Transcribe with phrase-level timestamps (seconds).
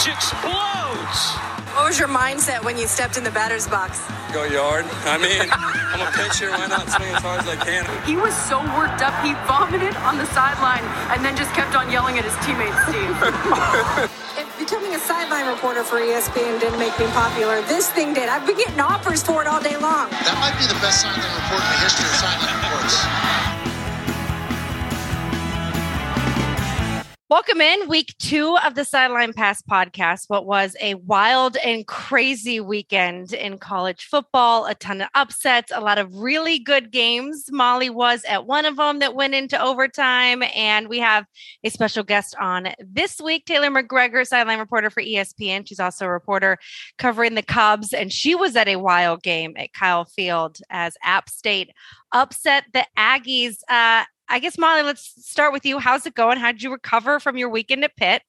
[0.00, 1.36] pitch explodes.
[1.76, 4.00] What was your mindset when you stepped in the batter's box?
[4.32, 4.84] Go yard.
[5.04, 6.50] I mean, I'm a pitcher.
[6.50, 7.84] Why not swing as hard as I can?
[8.08, 11.90] He was so worked up, he vomited on the sideline and then just kept on
[11.90, 13.12] yelling at his teammates, Steve.
[14.40, 18.28] if becoming a sideline reporter for ESPN didn't make me popular, this thing did.
[18.28, 20.08] I've been getting offers for it all day long.
[20.24, 23.19] That might be the best sideline report in the history of sideline reports.
[27.30, 30.24] Welcome in week two of the Sideline Pass podcast.
[30.26, 35.80] What was a wild and crazy weekend in college football, a ton of upsets, a
[35.80, 37.44] lot of really good games.
[37.52, 40.42] Molly was at one of them that went into overtime.
[40.56, 41.24] And we have
[41.62, 45.68] a special guest on this week, Taylor McGregor, sideline reporter for ESPN.
[45.68, 46.58] She's also a reporter
[46.98, 47.92] covering the Cubs.
[47.92, 51.70] And she was at a wild game at Kyle Field as App State
[52.12, 53.58] upset the Aggies.
[53.68, 55.80] Uh, I guess Molly, let's start with you.
[55.80, 56.38] How's it going?
[56.38, 58.22] How did you recover from your weekend at Pitt?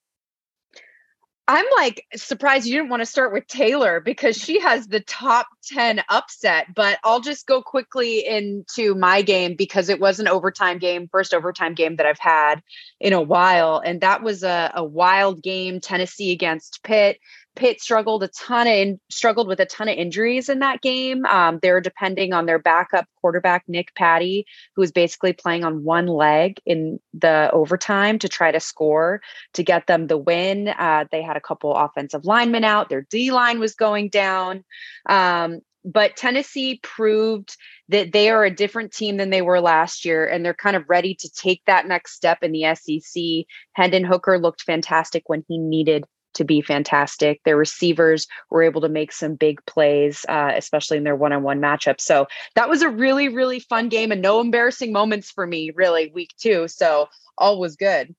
[1.47, 5.47] I'm like surprised you didn't want to start with Taylor because she has the top
[5.65, 10.77] 10 upset, but I'll just go quickly into my game because it was an overtime
[10.77, 12.63] game, first overtime game that I've had
[12.99, 13.81] in a while.
[13.83, 17.19] And that was a, a wild game, Tennessee against Pitt.
[17.55, 21.25] Pitt struggled a ton of struggled with a ton of injuries in that game.
[21.25, 26.07] Um, they're depending on their backup quarterback Nick Patti, who was basically playing on one
[26.07, 29.21] leg in the overtime to try to score
[29.53, 30.69] to get them the win.
[30.69, 32.89] Uh, they had a couple offensive linemen out.
[32.89, 34.63] Their D line was going down.
[35.07, 37.57] Um, but Tennessee proved
[37.89, 40.89] that they are a different team than they were last year, and they're kind of
[40.89, 43.47] ready to take that next step in the SEC.
[43.73, 47.41] Hendon Hooker looked fantastic when he needed to be fantastic.
[47.43, 51.43] Their receivers were able to make some big plays, uh, especially in their one on
[51.43, 51.99] one matchup.
[51.99, 56.11] So that was a really, really fun game and no embarrassing moments for me, really,
[56.13, 56.67] week two.
[56.67, 58.15] So all was good.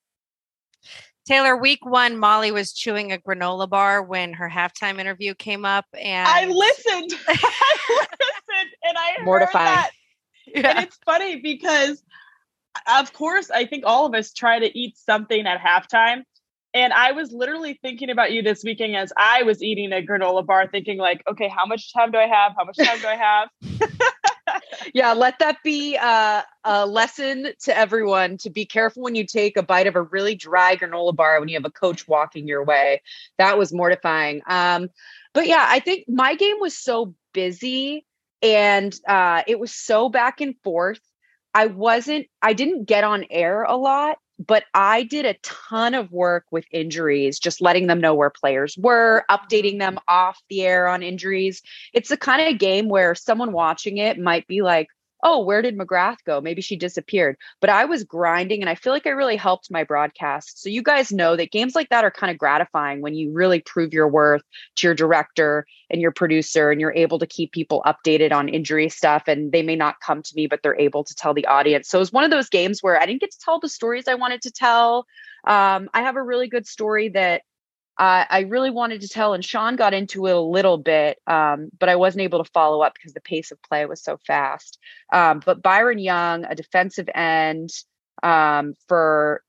[1.25, 5.87] Taylor, week one, Molly was chewing a granola bar when her halftime interview came up,
[5.99, 7.13] and I listened.
[7.29, 9.69] I listened, and I mortifying.
[9.69, 9.91] Heard that.
[10.47, 10.69] Yeah.
[10.71, 12.03] And it's funny because,
[12.93, 16.25] of course, I think all of us try to eat something at halftime,
[16.75, 20.45] and I was literally thinking about you this weekend as I was eating a granola
[20.45, 22.53] bar, thinking like, okay, how much time do I have?
[22.57, 23.49] How much time do I have?
[24.95, 29.57] yeah, let that be uh, a lesson to everyone to be careful when you take
[29.57, 32.65] a bite of a really dry granola bar when you have a coach walking your
[32.65, 33.03] way.
[33.37, 34.41] That was mortifying.
[34.47, 34.89] Um,
[35.35, 38.07] but yeah, I think my game was so busy
[38.43, 41.01] and uh, it was so back and forth.
[41.55, 46.11] I wasn't, I didn't get on air a lot but I did a ton of
[46.11, 50.03] work with injuries, just letting them know where players were, updating them mm.
[50.09, 51.63] off the air on injuries.
[51.93, 54.89] It's the kind of game where someone watching it might be like,
[55.23, 56.41] oh, where did McGrath go?
[56.41, 57.37] Maybe she disappeared.
[57.61, 60.61] But I was grinding and I feel like I really helped my broadcast.
[60.61, 63.61] So you guys know that games like that are kind of gratifying when you really
[63.61, 64.43] prove your worth
[64.77, 68.89] to your director and your producer and you're able to keep people updated on injury
[68.89, 69.25] stuff.
[69.29, 71.89] And they may not come to me, but they're able to tell the audience.
[71.89, 74.09] So it was one of those games where I didn't get to tell the stories
[74.09, 75.07] I wanted to tell.
[75.45, 77.43] Um, I have a really good story that
[77.99, 81.89] I really wanted to tell, and Sean got into it a little bit, um, but
[81.89, 84.79] I wasn't able to follow up because the pace of play was so fast.
[85.13, 87.71] Um, but Byron Young, a defensive end
[88.23, 89.43] um, for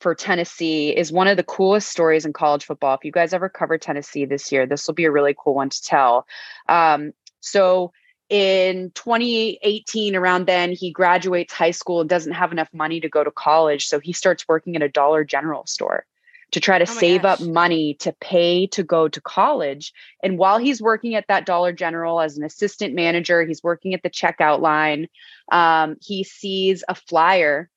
[0.00, 2.94] for Tennessee, is one of the coolest stories in college football.
[2.94, 5.70] If you guys ever cover Tennessee this year, this will be a really cool one
[5.70, 6.26] to tell.
[6.68, 7.92] Um, so
[8.30, 13.22] in 2018 around then he graduates high school and doesn't have enough money to go
[13.22, 16.06] to college so he starts working at a dollar general store
[16.54, 17.40] to try to oh save gosh.
[17.40, 19.92] up money to pay to go to college.
[20.22, 24.04] And while he's working at that Dollar General as an assistant manager, he's working at
[24.04, 25.08] the checkout line.
[25.50, 27.68] Um, he sees a flyer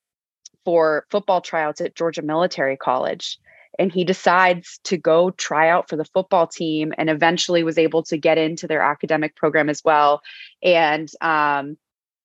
[0.63, 3.39] for football tryouts at Georgia Military College.
[3.79, 8.03] And he decides to go try out for the football team and eventually was able
[8.03, 10.21] to get into their academic program as well.
[10.61, 11.77] And um,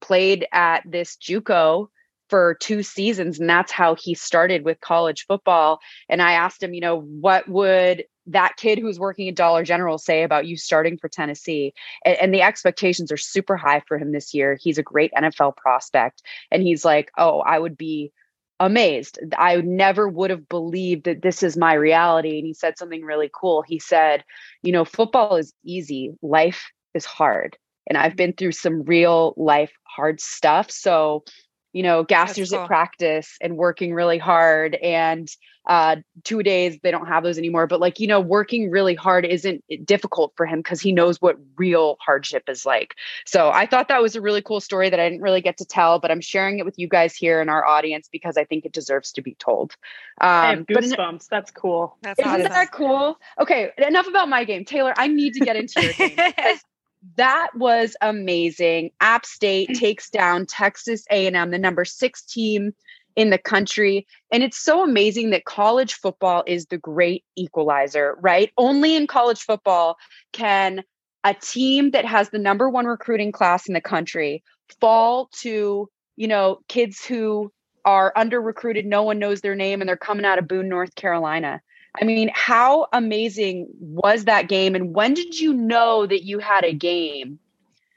[0.02, 1.88] played at this Juco
[2.32, 5.81] for two seasons and that's how he started with college football.
[6.09, 9.98] And i asked him you know what would that kid who's working at dollar general
[9.98, 11.74] say about you starting for tennessee?
[12.06, 14.56] And, and, the expectations are super high for him this year.
[14.59, 16.22] He's a great nfl prospect.
[16.51, 18.12] And he's like oh i would be
[18.59, 19.18] amazed.
[19.36, 22.39] I never would have believed that this is my reality.
[22.39, 23.60] And he said something really cool.
[23.60, 24.24] He said
[24.62, 26.15] you know football is easy.
[26.22, 27.59] Life is hard.
[27.86, 30.71] And i've been through some real life hard stuff.
[30.71, 31.24] So
[31.72, 32.60] you know, gassers cool.
[32.60, 34.74] at practice and working really hard.
[34.74, 35.28] And
[35.66, 37.66] uh, two days, they don't have those anymore.
[37.66, 41.39] But like, you know, working really hard isn't difficult for him because he knows what
[41.57, 42.97] real hardship is like.
[43.27, 45.65] So I thought that was a really cool story that I didn't really get to
[45.65, 48.65] tell, but I'm sharing it with you guys here in our audience because I think
[48.65, 49.77] it deserves to be told.
[50.21, 50.97] Um, I have goosebumps.
[50.97, 51.97] But, That's cool.
[52.03, 52.53] That's isn't awesome.
[52.53, 53.18] that cool?
[53.41, 54.65] Okay, enough about my game.
[54.65, 56.18] Taylor, I need to get into your game.
[57.16, 58.91] that was amazing.
[59.01, 59.78] App State mm.
[59.78, 62.72] takes down Texas A&M, the number 6 team
[63.16, 64.07] in the country.
[64.33, 68.51] And it's so amazing that college football is the great equalizer, right?
[68.57, 69.97] Only in college football
[70.33, 70.83] can
[71.25, 74.43] a team that has the number 1 recruiting class in the country
[74.81, 77.53] fall to, you know, kids who
[77.84, 80.95] are under recruited, no one knows their name and they're coming out of Boone, North
[80.95, 81.60] Carolina.
[82.00, 84.74] I mean, how amazing was that game?
[84.74, 87.39] And when did you know that you had a game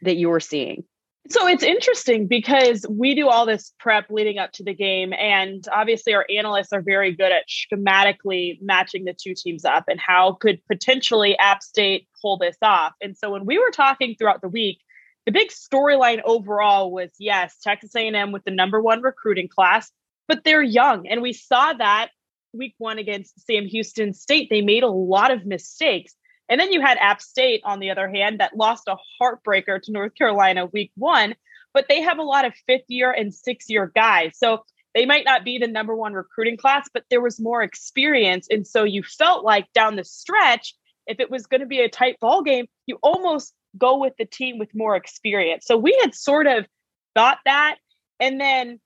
[0.01, 0.83] that you were seeing?
[1.27, 5.11] So it's interesting because we do all this prep leading up to the game.
[5.13, 9.99] And obviously, our analysts are very good at schematically matching the two teams up and
[9.99, 12.93] how could potentially App State pull this off.
[13.01, 14.79] And so when we were talking throughout the week,
[15.25, 19.91] the big storyline overall was yes, Texas A&M with the number one recruiting class,
[20.27, 21.07] but they're young.
[21.07, 22.09] And we saw that
[22.57, 26.13] week one against Sam Houston State, they made a lot of mistakes.
[26.47, 29.91] And then you had App State, on the other hand, that lost a heartbreaker to
[29.91, 31.35] North Carolina week one,
[31.73, 34.37] but they have a lot of fifth year and six year guys.
[34.37, 34.63] So
[34.93, 38.47] they might not be the number one recruiting class, but there was more experience.
[38.49, 40.75] And so you felt like down the stretch,
[41.07, 44.25] if it was going to be a tight ball game, you almost go with the
[44.25, 45.65] team with more experience.
[45.65, 46.65] So we had sort of
[47.13, 47.77] thought that.
[48.19, 48.79] And then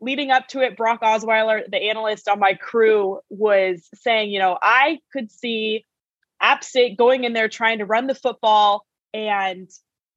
[0.00, 4.58] leading up to it, Brock Osweiler, the analyst on my crew, was saying, you know,
[4.60, 5.84] I could see
[6.40, 9.68] App State going in there trying to run the football and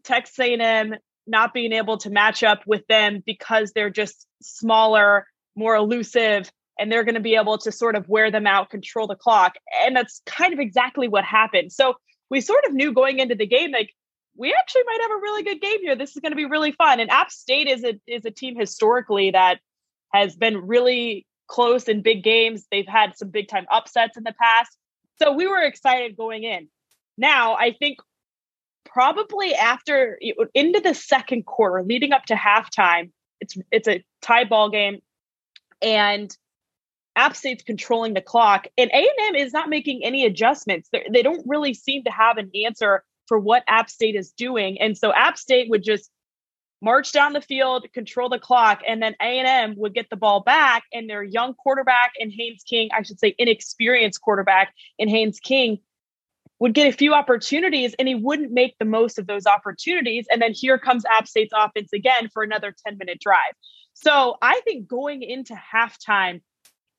[0.04, 0.96] Texas A&M
[1.26, 5.26] not being able to match up with them because they're just smaller,
[5.56, 9.08] more elusive, and they're going to be able to sort of wear them out, control
[9.08, 9.54] the clock.
[9.86, 11.72] And that's kind of exactly what happened.
[11.72, 11.96] So
[12.30, 13.92] we sort of knew going into the game, like
[14.36, 15.96] we actually might have a really good game here.
[15.96, 17.00] This is going to be really fun.
[17.00, 19.60] And App State is a is a team historically that
[20.14, 22.66] has been really close in big games.
[22.72, 24.78] They've had some big time upsets in the past.
[25.22, 26.68] So we were excited going in.
[27.18, 28.00] Now, I think
[28.86, 30.20] probably after
[30.54, 35.00] into the second quarter, leading up to halftime, it's it's a tie ball game,
[35.82, 36.36] and
[37.16, 40.90] App State's controlling the clock, and A and M is not making any adjustments.
[40.92, 44.32] They're, they do not really seem to have an answer for what App State is
[44.32, 46.10] doing, and so App State would just
[46.84, 50.84] march down the field, control the clock, and then A&M would get the ball back
[50.92, 55.80] and their young quarterback and Haynes King, I should say inexperienced quarterback in Haynes King
[56.60, 60.28] would get a few opportunities and he wouldn't make the most of those opportunities.
[60.32, 63.54] And then here comes App State's offense again for another 10 minute drive.
[63.94, 66.42] So I think going into halftime,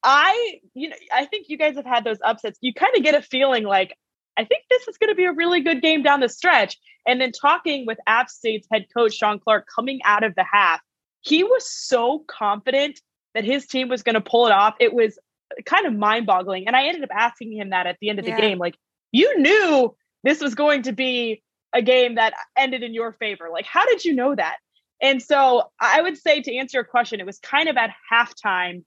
[0.03, 2.59] I, you know, I think you guys have had those upsets.
[2.61, 3.97] You kind of get a feeling like,
[4.37, 6.77] I think this is going to be a really good game down the stretch.
[7.07, 10.81] And then talking with App State's head coach, Shawn Clark, coming out of the half,
[11.21, 13.01] he was so confident
[13.35, 14.75] that his team was going to pull it off.
[14.81, 15.19] It was
[15.67, 16.67] kind of mind boggling.
[16.67, 18.41] And I ended up asking him that at the end of the yeah.
[18.41, 18.59] game.
[18.59, 18.77] Like,
[19.13, 21.43] you knew this was going to be
[21.73, 23.49] a game that ended in your favor.
[23.53, 24.57] Like, how did you know that?
[25.03, 28.85] And so I would say to answer your question, it was kind of at halftime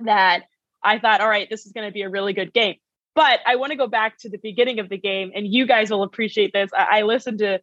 [0.00, 0.42] that
[0.82, 2.76] I thought, all right, this is going to be a really good game.
[3.14, 5.90] But I want to go back to the beginning of the game, and you guys
[5.90, 6.70] will appreciate this.
[6.76, 7.60] I, I listened to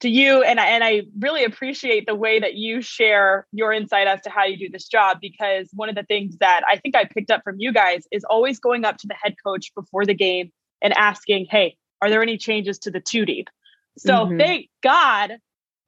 [0.00, 4.06] to you, and I, and I really appreciate the way that you share your insight
[4.06, 5.18] as to how you do this job.
[5.20, 8.24] Because one of the things that I think I picked up from you guys is
[8.24, 10.52] always going up to the head coach before the game
[10.82, 13.48] and asking, "Hey, are there any changes to the two deep?"
[13.96, 14.38] So mm-hmm.
[14.38, 15.38] thank God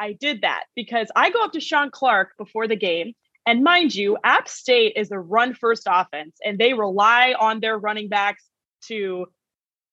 [0.00, 3.12] I did that because I go up to Shawn Clark before the game.
[3.46, 7.78] And mind you, App State is a run first offense and they rely on their
[7.78, 8.44] running backs
[8.88, 9.26] to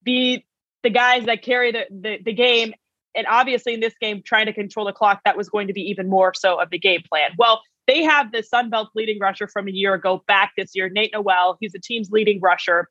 [0.04, 0.46] be
[0.84, 2.74] the guys that carry the, the, the game.
[3.16, 5.82] And obviously, in this game, trying to control the clock, that was going to be
[5.82, 7.32] even more so of the game plan.
[7.38, 10.90] Well, they have the Sun Belt leading rusher from a year ago back this year,
[10.90, 11.58] Nate Noel.
[11.60, 12.88] He's the team's leading rusher.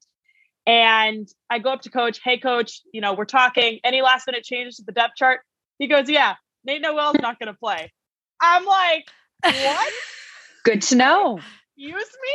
[0.67, 3.79] And I go up to coach, hey, coach, you know, we're talking.
[3.85, 5.41] Any last minute changes to the depth chart?
[5.79, 6.35] He goes, yeah,
[6.65, 7.93] Nate Noel's not going to play.
[8.41, 9.07] I'm like,
[9.43, 9.93] what?
[10.65, 11.39] Good to know.
[11.77, 12.35] Use me?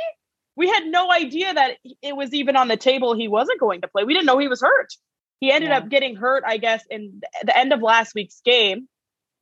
[0.56, 3.88] We had no idea that it was even on the table he wasn't going to
[3.88, 4.04] play.
[4.04, 4.94] We didn't know he was hurt.
[5.40, 5.78] He ended yeah.
[5.78, 8.88] up getting hurt, I guess, in the end of last week's game.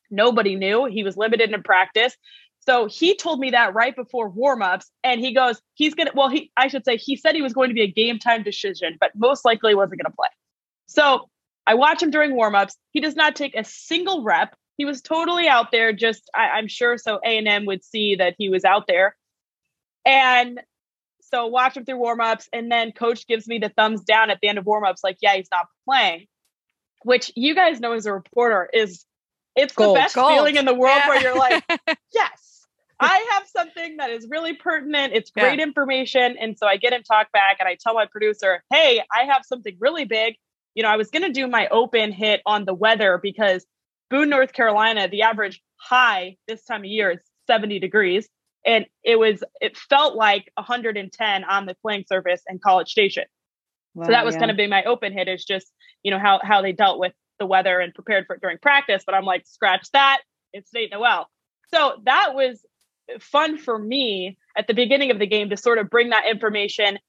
[0.09, 0.85] Nobody knew.
[0.85, 2.15] He was limited in practice.
[2.61, 6.11] So he told me that right before warmups, and he goes, he's gonna.
[6.13, 8.43] Well, he I should say he said he was going to be a game time
[8.43, 10.27] decision, but most likely wasn't going to play.
[10.87, 11.29] So
[11.65, 12.73] I watch him during warmups.
[12.91, 14.55] He does not take a single rep.
[14.77, 15.93] He was totally out there.
[15.93, 19.15] Just I, I'm sure so A and M would see that he was out there,
[20.05, 20.59] and
[21.29, 24.47] so watch him through warmups, and then coach gives me the thumbs down at the
[24.47, 26.27] end of warmups, like, yeah, he's not playing.
[27.03, 29.05] Which you guys know as a reporter is
[29.55, 29.95] it's Gold.
[29.95, 30.33] the best Gold.
[30.33, 31.07] feeling in the world yeah.
[31.07, 31.63] where you're like,
[32.13, 32.65] yes,
[32.99, 35.13] I have something that is really pertinent.
[35.13, 35.63] It's great yeah.
[35.63, 36.35] information.
[36.39, 39.43] And so I get in talk back and I tell my producer, hey, I have
[39.45, 40.35] something really big.
[40.75, 43.65] You know, I was going to do my open hit on the weather because
[44.09, 48.27] Boone, North Carolina, the average high this time of year is 70 degrees.
[48.65, 53.23] And it was, it felt like 110 on the playing surface in College Station.
[53.95, 54.39] Wow, so that was yeah.
[54.39, 55.71] kind of being my open hit is just,
[56.03, 59.03] you know, how, how they dealt with the weather and prepared for it during practice.
[59.05, 60.19] But I'm like, scratch that.
[60.53, 61.29] It's Nate Noel.
[61.73, 62.65] So that was
[63.19, 66.99] fun for me at the beginning of the game to sort of bring that information.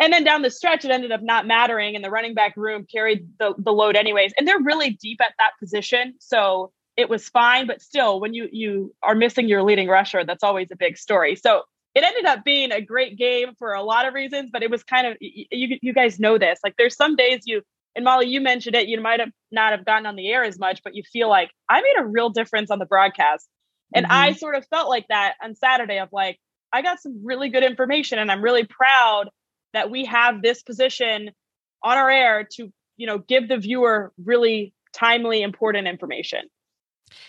[0.00, 2.86] And then down the stretch, it ended up not mattering, and the running back room
[2.90, 4.32] carried the, the load anyways.
[4.36, 6.14] And they're really deep at that position.
[6.18, 10.42] So it was fine, but still, when you you are missing your leading rusher, that's
[10.42, 11.36] always a big story.
[11.36, 11.62] So
[11.94, 14.82] it ended up being a great game for a lot of reasons, but it was
[14.82, 16.58] kind of you you guys know this.
[16.62, 17.62] Like there's some days you
[17.94, 20.58] and Molly, you mentioned it, you might have not have gotten on the air as
[20.58, 23.48] much, but you feel like I made a real difference on the broadcast.
[23.94, 24.14] And mm-hmm.
[24.14, 26.38] I sort of felt like that on Saturday of like,
[26.72, 29.28] I got some really good information and I'm really proud
[29.74, 31.30] that we have this position
[31.82, 36.40] on our air to, you know, give the viewer really timely, important information.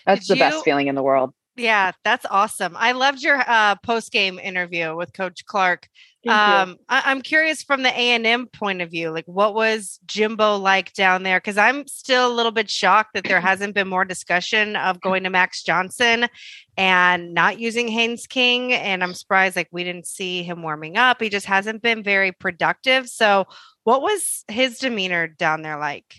[0.05, 1.33] That's Did the you, best feeling in the world.
[1.55, 2.75] Yeah, that's awesome.
[2.75, 5.87] I loved your uh, post game interview with Coach Clark.
[6.25, 9.99] Um, I- am curious from the A and M point of view, like what was
[10.05, 11.37] Jimbo like down there?
[11.37, 15.23] Because I'm still a little bit shocked that there hasn't been more discussion of going
[15.23, 16.27] to Max Johnson
[16.77, 18.71] and not using Haynes King.
[18.73, 21.21] And I'm surprised like we didn't see him warming up.
[21.21, 23.09] He just hasn't been very productive.
[23.09, 23.45] So,
[23.83, 26.15] what was his demeanor down there like?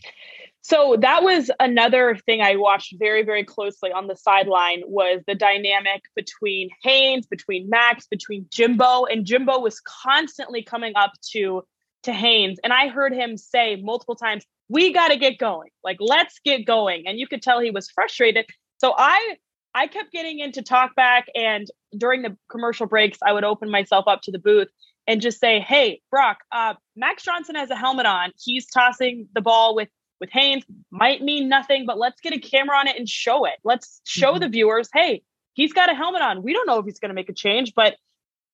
[0.66, 5.34] So that was another thing I watched very, very closely on the sideline was the
[5.34, 11.64] dynamic between Haynes, between Max, between Jimbo, and Jimbo was constantly coming up to
[12.04, 15.68] to Haynes, and I heard him say multiple times, "We got to get going.
[15.82, 18.46] Like, let's get going." And you could tell he was frustrated.
[18.78, 19.36] So I
[19.74, 21.66] I kept getting into talk back, and
[21.98, 24.68] during the commercial breaks, I would open myself up to the booth
[25.06, 28.32] and just say, "Hey, Brock, uh, Max Johnson has a helmet on.
[28.42, 29.90] He's tossing the ball with
[30.20, 33.54] with Haynes might mean nothing, but let's get a camera on it and show it.
[33.64, 34.40] Let's show mm-hmm.
[34.40, 35.22] the viewers, hey,
[35.54, 36.42] he's got a helmet on.
[36.42, 37.96] We don't know if he's going to make a change, but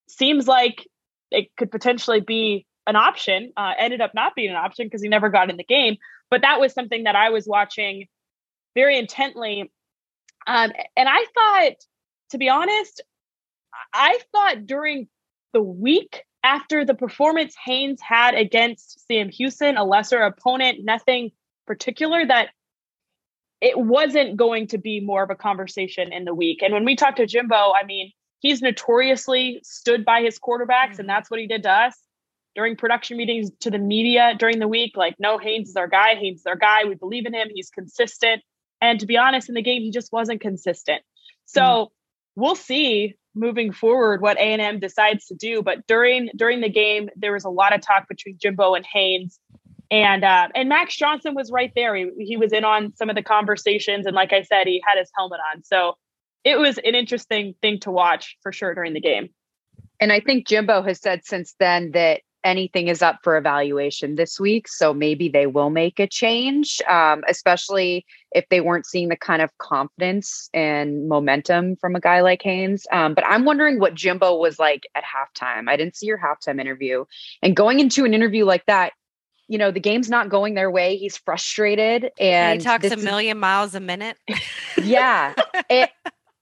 [0.09, 0.87] seems like
[1.31, 3.53] it could potentially be an option.
[3.57, 5.97] Uh, ended up not being an option because he never got in the game.
[6.31, 8.07] But that was something that I was watching
[8.75, 9.71] very intently.
[10.47, 11.77] Um, and I thought,
[12.31, 13.03] to be honest,
[13.93, 15.09] I thought during
[15.53, 21.33] the week after the performance Haynes had against Sam Houston, a lesser opponent, nothing
[21.71, 22.49] particular that
[23.61, 26.63] it wasn't going to be more of a conversation in the week.
[26.63, 28.11] And when we talked to Jimbo, I mean,
[28.41, 31.01] he's notoriously stood by his quarterbacks, mm-hmm.
[31.01, 31.97] and that's what he did to us
[32.57, 34.97] during production meetings to the media during the week.
[34.97, 36.17] Like, no, Haynes is our guy.
[36.17, 36.87] Haynes is our guy.
[36.87, 37.47] We believe in him.
[37.55, 38.43] He's consistent.
[38.81, 41.03] And to be honest, in the game, he just wasn't consistent.
[41.45, 42.41] So mm-hmm.
[42.43, 45.63] we'll see moving forward what A&M decides to do.
[45.63, 49.39] But during during the game, there was a lot of talk between Jimbo and Haynes
[49.91, 51.95] and uh, and Max Johnson was right there.
[51.95, 54.99] He, he was in on some of the conversations, and like I said, he had
[54.99, 55.63] his helmet on.
[55.65, 55.97] So
[56.45, 59.29] it was an interesting thing to watch for sure during the game.
[60.01, 64.41] And I think Jimbo has said since then that anything is up for evaluation this
[64.41, 64.67] week.
[64.67, 69.43] So maybe they will make a change, um, especially if they weren't seeing the kind
[69.43, 72.87] of confidence and momentum from a guy like Haynes.
[72.93, 75.69] Um, but I'm wondering what Jimbo was like at halftime.
[75.69, 77.05] I didn't see your halftime interview.
[77.43, 78.93] And going into an interview like that,
[79.51, 80.97] you know the game's not going their way.
[80.97, 84.17] He's frustrated and, and he talks a million is, miles a minute.
[84.83, 85.35] Yeah.
[85.69, 85.91] It,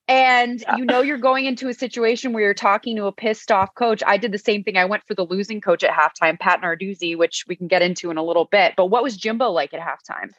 [0.06, 3.74] and you know you're going into a situation where you're talking to a pissed off
[3.74, 4.02] coach.
[4.06, 4.78] I did the same thing.
[4.78, 8.10] I went for the losing coach at halftime pat narduzzi which we can get into
[8.10, 8.74] in a little bit.
[8.76, 10.30] But what was jimbo like at halftime?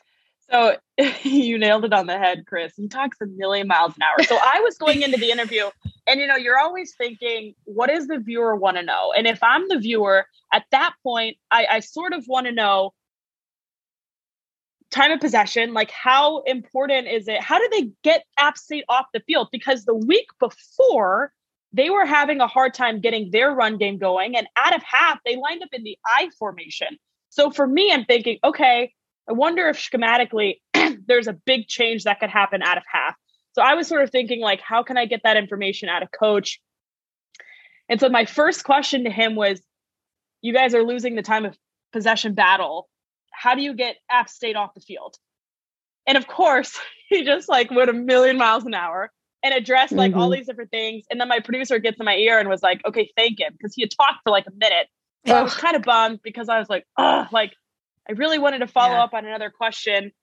[0.49, 0.77] So
[1.23, 2.73] you nailed it on the head, Kris.
[2.75, 4.23] He talks a million miles an hour.
[4.23, 5.69] So I was going into the interview,
[6.09, 9.13] and you know, you're always thinking, what does the viewer want to know?
[9.15, 12.93] And if I'm the viewer at that point, I, I sort of want to know
[14.91, 17.41] time of possession, like how important is it?
[17.41, 19.49] How do they get App State off the field?
[19.51, 21.31] Because the week before,
[21.71, 24.35] they were having a hard time getting their run game going.
[24.35, 26.97] And out of half, they lined up in the I formation.
[27.29, 28.91] So for me, I'm thinking, okay,
[29.29, 30.55] I wonder if schematically
[31.07, 33.15] there's a big change that could happen out of half.
[33.59, 36.07] So I was sort of thinking, like, how can I get that information out of
[36.17, 36.61] coach?
[37.89, 39.61] And so my first question to him was,
[40.41, 41.57] you guys are losing the time of
[41.91, 42.87] possession battle.
[43.33, 45.17] How do you get App State off the field?
[46.07, 49.11] And of course, he just like went a million miles an hour
[49.43, 50.21] and addressed like mm-hmm.
[50.21, 51.03] all these different things.
[51.11, 53.51] And then my producer gets in my ear and was like, okay, thank him.
[53.57, 54.87] Because he had talked for like a minute.
[55.27, 57.51] So I was kind of bummed because I was like, oh, like
[58.07, 59.03] I really wanted to follow yeah.
[59.03, 60.13] up on another question.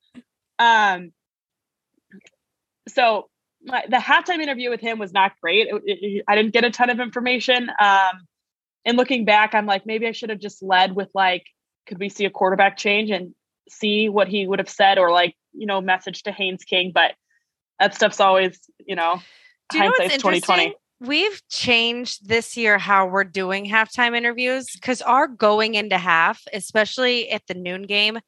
[0.59, 1.12] Um,
[2.88, 3.28] so
[3.62, 5.69] my, the halftime interview with him was not great.
[5.69, 7.69] It, it, I didn't get a ton of information.
[7.81, 8.26] Um,
[8.85, 11.45] and looking back, I'm like, maybe I should have just led with like,
[11.87, 13.35] could we see a quarterback change and
[13.69, 16.93] see what he would have said, or like, you know, message to Haynes King.
[16.95, 17.14] But
[17.81, 19.21] that stuff's always, you know,
[19.71, 25.28] Do you hindsight's 2020 we've changed this year how we're doing halftime interviews because our
[25.28, 28.19] going into half, especially at the noon game,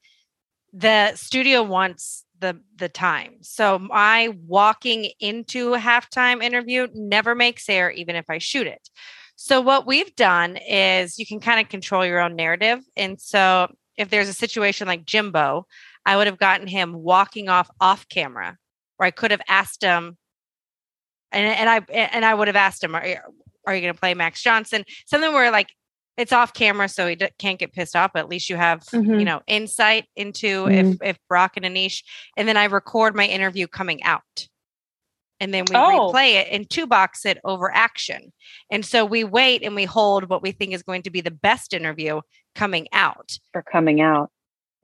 [0.72, 3.36] the studio wants the the time.
[3.42, 8.88] So my walking into a halftime interview never makes air, even if I shoot it.
[9.36, 12.80] So what we've done is you can kind of control your own narrative.
[12.96, 15.66] And so if there's a situation like Jimbo,
[16.04, 18.56] I would have gotten him walking off off camera,
[18.98, 20.16] or I could have asked him
[21.32, 23.04] and and I and I would have asked him, "Are,
[23.66, 25.68] are you going to play Max Johnson?" Something where like
[26.18, 28.10] it's off camera, so he d- can't get pissed off.
[28.12, 29.18] But at least you have mm-hmm.
[29.18, 30.92] you know insight into mm-hmm.
[30.92, 32.02] if if Brock and Anish,
[32.36, 34.48] and then I record my interview coming out,
[35.40, 36.10] and then we oh.
[36.12, 38.32] replay it and two box it over action.
[38.70, 41.30] And so we wait and we hold what we think is going to be the
[41.30, 42.20] best interview
[42.54, 43.38] coming out.
[43.54, 44.30] Or coming out.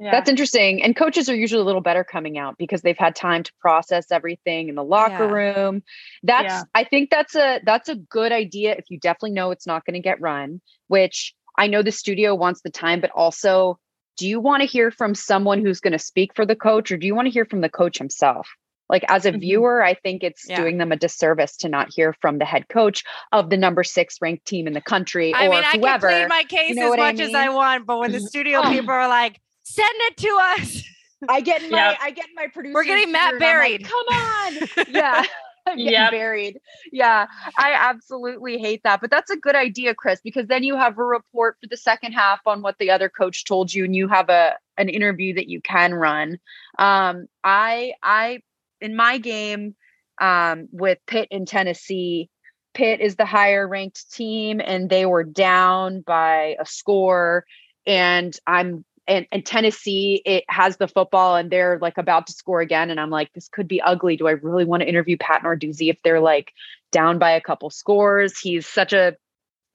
[0.01, 0.11] Yeah.
[0.11, 0.83] That's interesting.
[0.83, 4.11] And coaches are usually a little better coming out because they've had time to process
[4.11, 5.31] everything in the locker yeah.
[5.31, 5.83] room.
[6.25, 6.63] That's yeah.
[6.75, 9.95] I think that's a that's a good idea if you definitely know it's not going
[9.95, 13.79] to get run, which I know the studio wants the time, but also
[14.17, 16.97] do you want to hear from someone who's going to speak for the coach or
[16.97, 18.49] do you want to hear from the coach himself?
[18.89, 19.41] Like as a mm-hmm.
[19.41, 20.61] viewer, I think it's yeah.
[20.61, 24.19] doing them a disservice to not hear from the head coach of the number six
[24.21, 26.09] ranked team in the country I or mean, whoever.
[26.09, 27.21] I can plead my case you know as much I mean?
[27.23, 28.71] as I want, but when the studio oh.
[28.71, 30.83] people are like, Send it to us.
[31.29, 31.99] I get my yep.
[32.03, 32.75] I get my producer.
[32.75, 33.83] We're getting Matt buried.
[33.83, 34.87] Like, Come on.
[34.95, 35.25] Yeah.
[35.67, 36.11] I'm getting yep.
[36.11, 36.61] buried.
[36.93, 39.01] Yeah, I absolutely hate that.
[39.01, 42.13] But that's a good idea, Kris, because then you have a report for the second
[42.13, 45.49] half on what the other coach told you, and you have a an interview that
[45.49, 46.39] you can run.
[46.79, 48.41] Um, I I
[48.83, 49.75] in my game
[50.21, 52.29] um, with Pitt in Tennessee,
[52.75, 57.47] Pitt is the higher ranked team, and they were down by a score.
[57.87, 62.61] And I'm and, and Tennessee, it has the football and they're like about to score
[62.61, 62.91] again.
[62.91, 64.17] And I'm like, this could be ugly.
[64.17, 66.53] Do I really want to interview Pat Narduzzi if they're like
[66.91, 68.39] down by a couple scores?
[68.39, 69.17] He's such a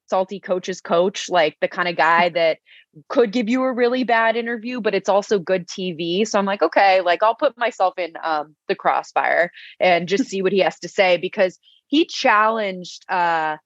[0.08, 2.60] salty coach's coach, like the kind of guy that
[3.08, 6.28] could give you a really bad interview, but it's also good TV.
[6.28, 10.42] So I'm like, okay, like I'll put myself in um, the crossfire and just see
[10.42, 13.58] what he has to say because he challenged uh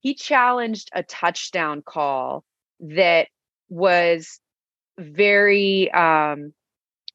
[0.00, 2.44] he challenged a touchdown call
[2.80, 3.28] that
[3.68, 4.40] was
[4.98, 6.52] very um,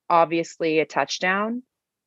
[0.10, 1.64] obviously a touchdown.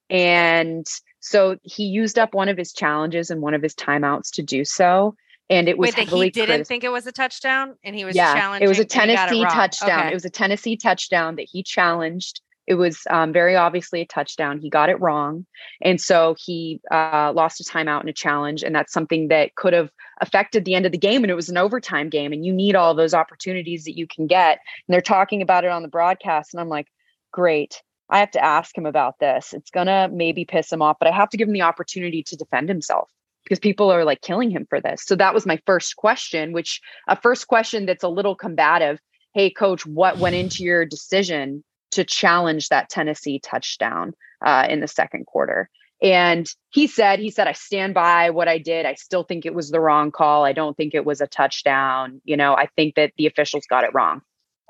[0.08, 0.86] And
[1.20, 4.64] so he used up one of his challenges and one of his timeouts to do
[4.64, 5.14] so.
[5.48, 8.34] And it was Wait, he didn't think it was a touchdown, and he was yeah,
[8.34, 8.66] challenging.
[8.66, 10.00] It was a Tennessee touchdown.
[10.00, 10.10] Okay.
[10.10, 14.58] It was a Tennessee touchdown that he challenged it was um, very obviously a touchdown.
[14.58, 15.46] He got it wrong.
[15.82, 18.62] And so he uh, lost a timeout and a challenge.
[18.62, 21.22] And that's something that could have affected the end of the game.
[21.22, 22.32] And it was an overtime game.
[22.32, 24.58] And you need all those opportunities that you can get.
[24.86, 26.54] And they're talking about it on the broadcast.
[26.54, 26.88] And I'm like,
[27.32, 27.82] great.
[28.08, 29.52] I have to ask him about this.
[29.52, 32.22] It's going to maybe piss him off, but I have to give him the opportunity
[32.24, 33.10] to defend himself
[33.44, 35.02] because people are like killing him for this.
[35.04, 39.00] So that was my first question, which a first question that's a little combative.
[39.34, 41.64] Hey, coach, what went into your decision
[41.96, 45.68] to challenge that Tennessee touchdown uh, in the second quarter.
[46.02, 48.84] And he said, he said, I stand by what I did.
[48.84, 50.44] I still think it was the wrong call.
[50.44, 52.20] I don't think it was a touchdown.
[52.24, 54.20] You know, I think that the officials got it wrong.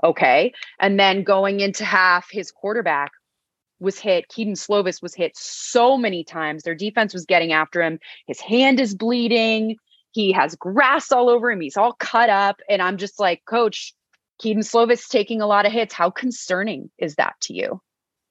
[0.04, 0.52] Okay.
[0.78, 3.10] And then going into half, his quarterback
[3.80, 4.28] was hit.
[4.28, 6.62] Kedon Slovis was hit so many times.
[6.62, 7.98] Their defense was getting after him.
[8.26, 9.76] His hand is bleeding.
[10.12, 11.60] He has grass all over him.
[11.60, 12.60] He's all cut up.
[12.70, 13.94] And I'm just like, coach,
[14.40, 15.94] Kedon Slovis taking a lot of hits.
[15.94, 17.80] How concerning is that to you?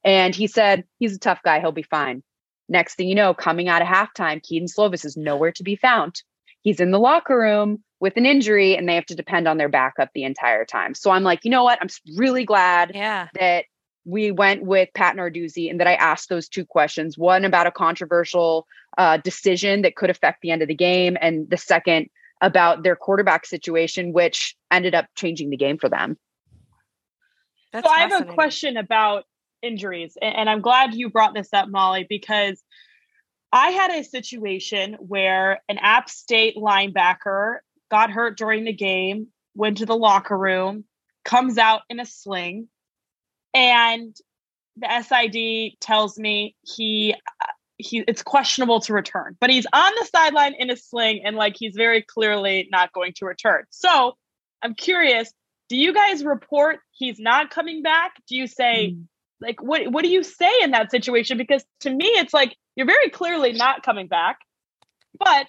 [0.04, 1.60] And he said, he's a tough guy.
[1.60, 2.24] He'll be fine.
[2.70, 6.22] Next thing you know, coming out of halftime, Kedon Slovis is nowhere to be found.
[6.62, 9.70] He's in the locker room with an injury and they have to depend on their
[9.70, 10.94] backup the entire time.
[10.94, 11.80] So I'm like, you know what?
[11.82, 13.30] I'm really glad yeah.
[13.36, 13.66] that
[14.06, 17.72] we went with Pat Narduzzi and that I asked those two questions one about a
[17.72, 22.08] controversial uh, decision that could affect the end of the game, and the second
[22.42, 26.18] about their quarterback situation, which ended up changing the game for them.
[27.74, 29.26] That's so I have a question about
[29.62, 32.64] injuries, and I'm glad you brought this up, Molly, because
[33.52, 37.58] I had a situation where an App State linebacker
[37.90, 40.86] got hurt during the game, went to the locker room,
[41.24, 42.68] comes out in a sling,
[43.54, 44.16] and
[44.78, 47.46] the SID tells me he uh,
[47.78, 51.56] he it's questionable to return, but he's on the sideline in a sling and like
[51.58, 53.64] he's very clearly not going to return.
[53.70, 54.18] So
[54.62, 55.32] I'm curious,
[55.70, 58.14] do you guys report he's not coming back?
[58.28, 59.06] Do you say mm.
[59.42, 61.38] like what what do you say in that situation?
[61.38, 64.40] Because to me it's like you're very clearly not coming back,
[65.18, 65.48] but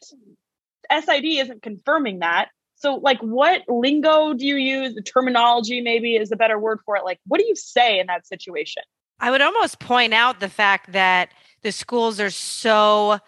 [0.91, 2.49] SID isn't confirming that.
[2.77, 4.95] So like what lingo do you use?
[4.95, 7.05] The terminology maybe is a better word for it.
[7.05, 8.83] Like what do you say in that situation?
[9.19, 11.31] I would almost point out the fact that
[11.63, 13.19] the schools are so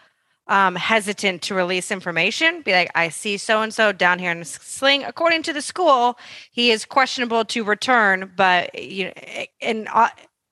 [0.49, 2.63] um, hesitant to release information.
[2.63, 5.05] Be like, I see so and so down here in sling.
[5.05, 6.19] According to the school,
[6.51, 9.13] he is questionable to return, but you know,
[9.61, 9.89] and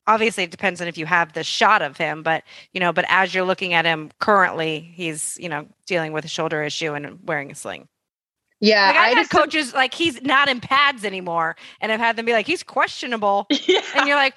[0.06, 2.22] obviously it depends on if you have the shot of him.
[2.22, 6.24] But you know, but as you're looking at him currently, he's you know dealing with
[6.24, 7.88] a shoulder issue and wearing a sling.
[8.60, 12.24] Yeah, like I've had coaches like he's not in pads anymore, and I've had them
[12.24, 13.82] be like he's questionable, yeah.
[13.94, 14.34] and you're like,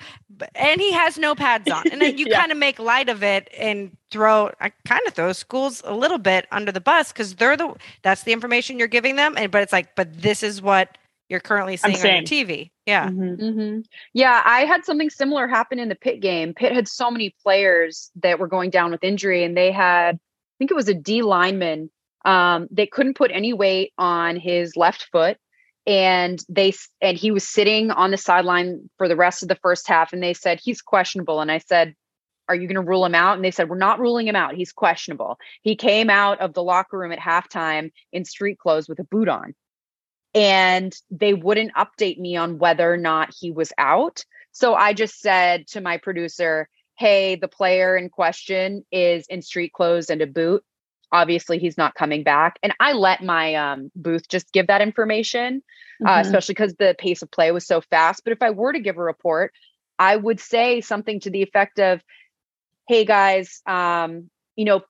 [0.55, 2.39] and he has no pads on, and then you yeah.
[2.39, 6.17] kind of make light of it and throw, I kind of throw schools a little
[6.17, 9.61] bit under the bus because they're the that's the information you're giving them, and but
[9.61, 10.97] it's like, but this is what
[11.29, 13.41] you're currently seeing on your TV, yeah, mm-hmm.
[13.41, 13.79] Mm-hmm.
[14.13, 14.41] yeah.
[14.43, 16.53] I had something similar happen in the Pitt game.
[16.53, 20.55] Pitt had so many players that were going down with injury, and they had, I
[20.57, 21.89] think it was a D lineman
[22.25, 25.37] um, they couldn't put any weight on his left foot
[25.87, 29.87] and they and he was sitting on the sideline for the rest of the first
[29.87, 31.41] half and they said he's questionable.
[31.41, 31.95] And i said
[32.47, 33.35] are you going to rule him out?
[33.35, 34.55] And they said we're not ruling him out.
[34.55, 35.37] He's questionable.
[35.61, 39.29] He came out of the locker room at halftime in street clothes with a boot
[39.29, 39.53] on.
[40.33, 44.23] And they wouldn't update me on whether or not he was out.
[44.51, 49.71] So i just said to my producer hey the player in question is in street
[49.73, 50.63] clothes and a boot
[51.11, 55.61] obviously he's not coming back and i let my um, booth just give that information
[56.05, 56.17] uh, mm-hmm.
[56.17, 58.79] uh, especially because the pace of play was so fast but if i were to
[58.79, 59.53] give a report
[59.97, 62.01] i would say something to the effect of
[62.87, 64.81] hey guys um, you know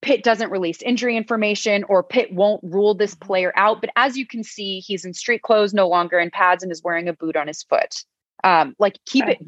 [0.00, 3.26] pitt doesn't release injury information or pitt won't rule this mm-hmm.
[3.26, 6.62] player out but as you can see he's in street clothes no longer in pads
[6.62, 8.04] and is wearing a boot on his foot
[8.44, 9.38] um, like keep it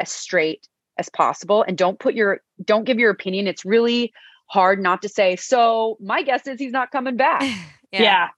[0.00, 4.12] as straight as possible and don't put your don't give your opinion it's really
[4.48, 7.42] hard not to say, so my guess is he's not coming back.
[7.92, 8.02] yeah.
[8.02, 8.28] yeah.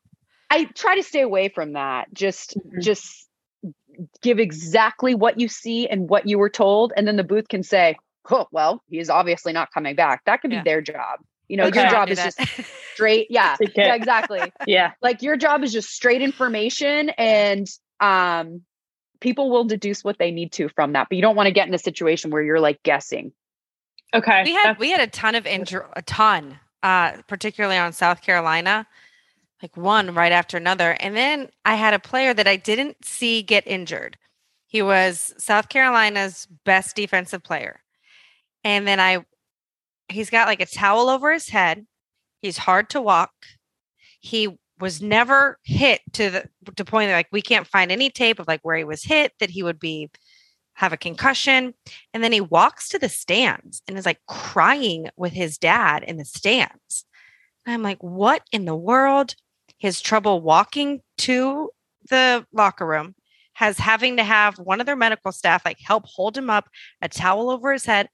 [0.50, 2.12] I try to stay away from that.
[2.12, 2.80] Just mm-hmm.
[2.80, 3.28] just
[4.22, 6.92] give exactly what you see and what you were told.
[6.96, 7.96] And then the booth can say,
[8.30, 10.22] Oh, well, he's obviously not coming back.
[10.26, 10.62] That could yeah.
[10.62, 11.20] be their job.
[11.48, 11.82] You know, okay.
[11.82, 12.36] your job is that.
[12.36, 13.26] just straight.
[13.30, 14.40] Yeah, yeah, exactly.
[14.66, 14.92] yeah.
[15.02, 17.66] Like your job is just straight information and
[17.98, 18.62] um
[19.20, 21.08] people will deduce what they need to from that.
[21.10, 23.32] But you don't want to get in a situation where you're like guessing.
[24.14, 24.42] Okay.
[24.44, 28.86] We had we had a ton of injury, a ton, uh, particularly on South Carolina,
[29.62, 30.96] like one right after another.
[31.00, 34.16] And then I had a player that I didn't see get injured.
[34.66, 37.80] He was South Carolina's best defensive player.
[38.64, 39.24] And then I
[40.08, 41.86] he's got like a towel over his head.
[42.42, 43.32] He's hard to walk.
[44.20, 48.38] He was never hit to the to point that like we can't find any tape
[48.38, 50.10] of like where he was hit that he would be
[50.80, 51.74] have a concussion.
[52.14, 56.16] And then he walks to the stands and is like crying with his dad in
[56.16, 57.04] the stands.
[57.66, 59.34] And I'm like, what in the world?
[59.76, 61.68] His trouble walking to
[62.08, 63.14] the locker room,
[63.52, 66.66] has having to have one of their medical staff like help hold him up,
[67.02, 68.08] a towel over his head.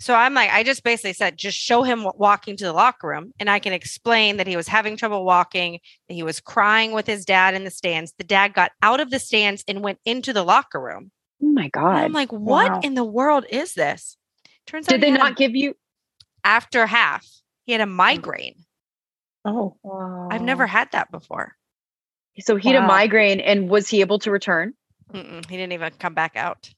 [0.00, 3.34] So I'm like, I just basically said, just show him walking to the locker room.
[3.38, 7.06] And I can explain that he was having trouble walking, that he was crying with
[7.06, 8.14] his dad in the stands.
[8.16, 11.10] The dad got out of the stands and went into the locker room.
[11.42, 11.96] Oh my God.
[11.96, 12.80] And I'm like, what wow.
[12.82, 14.16] in the world is this?
[14.66, 15.74] Turns Did out Did they not a, give you
[16.44, 17.26] after half?
[17.64, 18.64] He had a migraine.
[19.44, 20.28] Oh, wow.
[20.30, 21.54] I've never had that before.
[22.40, 22.74] So he wow.
[22.74, 24.74] had a migraine and was he able to return?
[25.12, 26.70] Mm-mm, he didn't even come back out.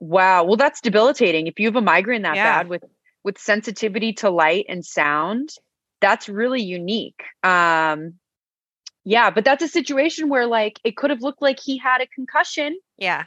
[0.00, 0.44] Wow.
[0.44, 1.46] Well, that's debilitating.
[1.46, 2.58] If you have a migraine that yeah.
[2.58, 2.84] bad with
[3.24, 5.50] with sensitivity to light and sound,
[6.00, 7.22] that's really unique.
[7.42, 8.14] Um
[9.04, 12.06] yeah, but that's a situation where like it could have looked like he had a
[12.06, 12.78] concussion.
[12.96, 13.24] Yeah.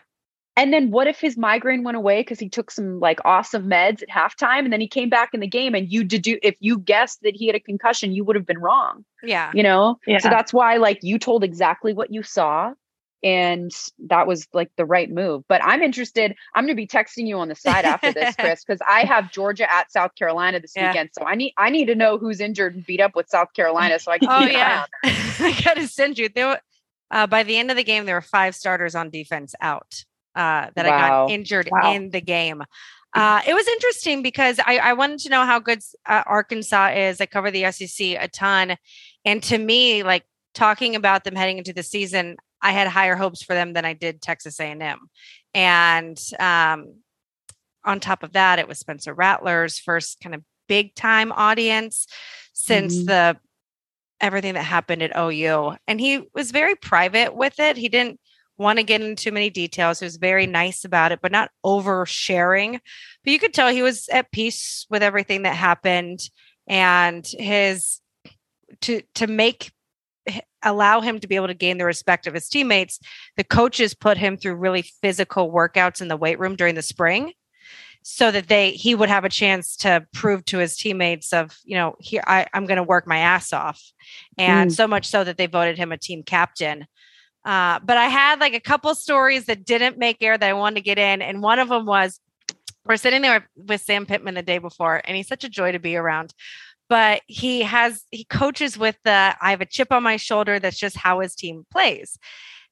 [0.58, 4.04] And then what if his migraine went away because he took some like awesome meds
[4.04, 6.56] at halftime and then he came back in the game and you did do if
[6.60, 9.06] you guessed that he had a concussion, you would have been wrong.
[9.24, 9.52] Yeah.
[9.54, 9.98] You know?
[10.06, 10.18] Yeah.
[10.20, 12.74] So that's why like you told exactly what you saw
[13.24, 13.72] and
[14.08, 15.44] that was like the right move.
[15.48, 16.36] But I'm interested.
[16.56, 19.32] I'm going to be texting you on the side after this, Kris, because I have
[19.32, 20.90] Georgia at South Carolina this yeah.
[20.90, 21.10] weekend.
[21.18, 24.00] So I need I need to know who's injured and beat up with South Carolina
[24.00, 24.30] so I can.
[24.32, 26.30] oh yeah, I got to send you.
[26.30, 26.62] There, were,
[27.12, 30.67] uh, by the end of the game, there were five starters on defense out uh,
[30.76, 30.96] that wow.
[30.96, 31.94] I got injured wow.
[31.94, 32.63] in the game.
[33.13, 37.20] Uh, it was interesting because I, I wanted to know how good uh, Arkansas is.
[37.20, 38.78] I cover the SEC a ton,
[39.26, 43.44] and to me, like talking about them heading into the season, I had higher hopes
[43.44, 45.00] for them than I did Texas A&M,
[45.54, 46.96] and um,
[47.84, 52.08] on top of that, it was Spencer Rattler's first kind of big time audience
[52.54, 53.06] since mm-hmm.
[53.08, 53.38] the
[54.22, 55.76] everything that happened at OU.
[55.88, 57.76] And he was very private with it.
[57.76, 58.20] He didn't
[58.62, 60.00] want to get into too many details.
[60.00, 62.80] He was very nice about it, but not oversharing.
[63.24, 66.21] But you could tell he was at peace with everything that happened
[66.67, 68.00] and his
[68.82, 69.71] to to make
[70.63, 73.00] allow him to be able to gain the respect of his teammates,
[73.36, 77.34] the coaches put him through really physical workouts in the weight room during the spring
[78.04, 81.76] so that they he would have a chance to prove to his teammates of you
[81.76, 83.80] know here I, i'm going to work my ass off
[84.38, 84.74] and mm.
[84.74, 86.88] so much so that they voted him a team captain
[87.45, 90.75] uh, but i had like a couple stories that didn't make air that i wanted
[90.75, 92.19] to get in and one of them was
[92.86, 95.80] we're sitting there with sam pittman the day before and he's such a joy to
[95.80, 96.34] be around
[96.89, 100.80] but he has he coaches with the i have a chip on my shoulder that's
[100.80, 102.17] just how his team plays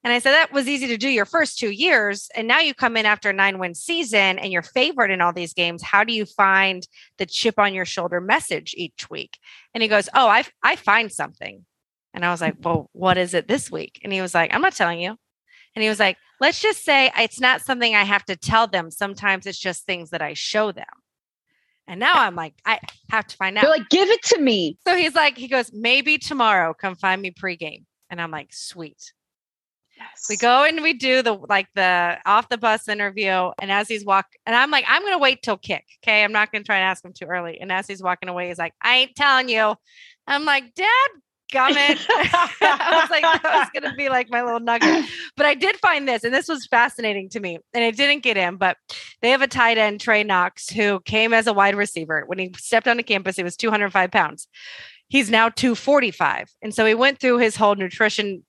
[0.03, 2.29] and I said, that was easy to do your first two years.
[2.34, 5.34] And now you come in after a nine win season and you're favored in all
[5.34, 5.84] these games.
[5.84, 9.38] How do you find the chip on your shoulder message each week?
[9.73, 11.65] And he goes, Oh, I, I find something.
[12.13, 14.00] And I was like, Well, what is it this week?
[14.04, 15.15] And he was like, I'm not telling you.
[15.76, 18.91] And he was like, Let's just say it's not something I have to tell them.
[18.91, 20.86] Sometimes it's just things that I show them.
[21.88, 23.63] And now I'm like, I have to find out.
[23.63, 24.78] You're like, give it to me.
[24.88, 27.86] So he's like, he goes, maybe tomorrow, come find me pregame.
[28.12, 29.12] And I'm like, sweet.
[29.98, 30.28] Yes.
[30.30, 33.50] We go and we do the like the off the bus interview.
[33.60, 35.84] And as he's walk, and I'm like, I'm gonna wait till kick.
[36.04, 36.24] Okay.
[36.24, 37.60] I'm not gonna try and ask him too early.
[37.60, 39.76] And as he's walking away, he's like, I ain't telling you.
[40.28, 41.10] I'm like, Dad,
[41.51, 42.05] gummit.
[42.09, 45.05] I was like, that was gonna be like my little nugget.
[45.35, 47.59] But I did find this, and this was fascinating to me.
[47.73, 48.77] And it didn't get in, but
[49.21, 52.23] they have a tight end, Trey Knox, who came as a wide receiver.
[52.27, 54.47] When he stepped onto campus, he was 205 pounds
[55.12, 58.43] he's now 245 and so he went through his whole nutrition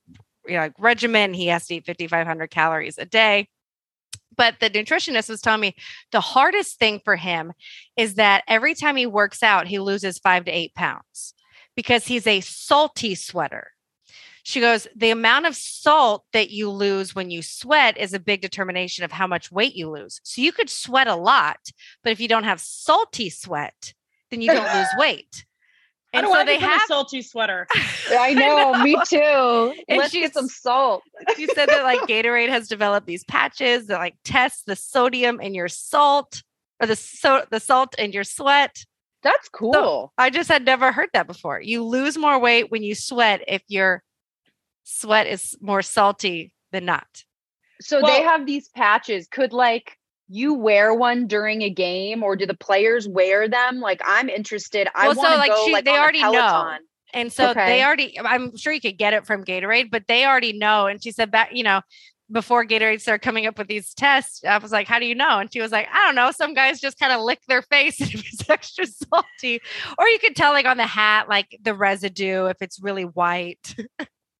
[0.46, 1.34] you know, like regimen.
[1.34, 3.48] He has to eat 5,500 calories a day.
[4.36, 5.74] But the nutritionist was telling me
[6.12, 7.52] the hardest thing for him
[7.96, 11.34] is that every time he works out, he loses five to eight pounds
[11.76, 13.68] because he's a salty sweater.
[14.42, 18.40] She goes, the amount of salt that you lose when you sweat is a big
[18.40, 20.20] determination of how much weight you lose.
[20.24, 21.58] So you could sweat a lot,
[22.02, 23.94] but if you don't have salty sweat,
[24.30, 25.44] then you don't lose weight.
[26.12, 27.68] And so they have a salty sweater.
[28.10, 28.82] I know, I know.
[28.82, 29.82] me too.
[29.88, 31.04] And Let's get some salt.
[31.36, 35.54] She said that like Gatorade has developed these patches that like test the sodium in
[35.54, 36.42] your salt
[36.80, 38.84] or the so the salt in your sweat.
[39.22, 39.72] That's cool.
[39.72, 41.60] So I just had never heard that before.
[41.60, 44.02] You lose more weight when you sweat if your
[44.84, 47.24] sweat is more salty than not.
[47.80, 49.28] So well, they have these patches.
[49.28, 49.96] Could like
[50.28, 53.80] you wear one during a game or do the players wear them?
[53.80, 54.88] Like I'm interested.
[54.94, 56.76] I well, want to so, like, go she, like they already know.
[57.12, 57.66] And so okay.
[57.66, 60.86] they already I'm sure you could get it from Gatorade, but they already know.
[60.86, 61.80] And she said that, you know,
[62.30, 65.38] before Gatorade started coming up with these tests, I was like, How do you know?
[65.38, 66.30] And she was like, I don't know.
[66.30, 69.60] Some guys just kind of lick their face if it's extra salty.
[69.98, 73.74] Or you could tell like on the hat, like the residue if it's really white.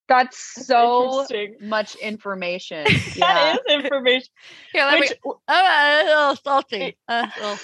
[0.09, 1.25] That's so
[1.61, 2.85] much information.
[2.89, 2.97] Yeah.
[3.19, 4.29] that is information.
[4.73, 5.17] Here, let Which, me.
[5.25, 6.97] Oh, a little salty.
[7.07, 7.59] Uh, little.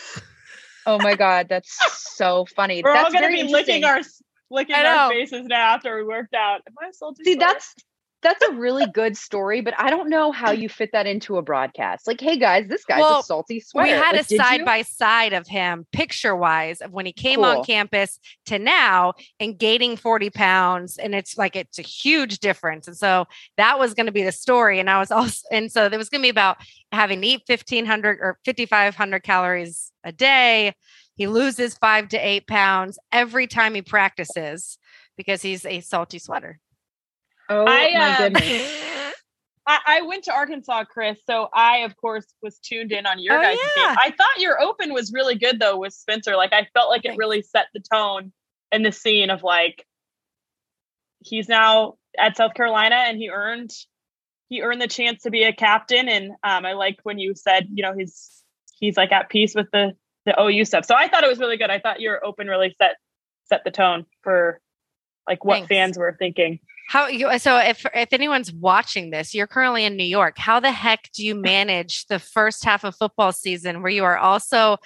[0.86, 1.76] oh my god, that's
[2.14, 2.82] so funny.
[2.84, 4.00] We're that's all gonna be licking our
[4.48, 6.60] licking our faces now after we worked out.
[6.68, 7.24] Am I salty?
[7.24, 7.74] See, that's
[8.22, 11.42] that's a really good story, but I don't know how you fit that into a
[11.42, 12.06] broadcast.
[12.06, 13.88] Like, hey guys, this guy's well, a salty sweater.
[13.88, 17.36] We had like, a side by side of him, picture wise, of when he came
[17.36, 17.44] cool.
[17.44, 20.96] on campus to now and gaining 40 pounds.
[20.98, 22.88] And it's like it's a huge difference.
[22.88, 23.26] And so
[23.58, 24.80] that was going to be the story.
[24.80, 26.56] And I was also, and so it was going to be about
[26.92, 30.74] having to eat 1500 or 5500 calories a day.
[31.16, 34.78] He loses five to eight pounds every time he practices
[35.16, 36.60] because he's a salty sweater.
[37.48, 38.82] Oh I, my uh, goodness.
[39.68, 41.18] I, I, went to Arkansas, Kris.
[41.26, 43.88] So I, of course, was tuned in on your oh, guys' yeah.
[43.88, 43.96] game.
[44.00, 46.36] I thought your open was really good though with Spencer.
[46.36, 48.32] Like I felt like it really set the tone
[48.70, 49.84] in the scene of like
[51.24, 53.72] he's now at South Carolina and he earned
[54.48, 56.08] he earned the chance to be a captain.
[56.08, 58.42] And um, I like when you said, you know, he's
[58.78, 59.92] he's like at peace with the
[60.24, 60.84] the OU stuff.
[60.84, 61.70] So I thought it was really good.
[61.70, 62.96] I thought your open really set
[63.46, 64.60] set the tone for
[65.28, 65.68] like what Thanks.
[65.68, 66.60] fans were thinking.
[66.88, 70.38] How you so if if anyone's watching this, you're currently in New York.
[70.38, 74.16] How the heck do you manage the first half of football season where you are
[74.16, 74.76] also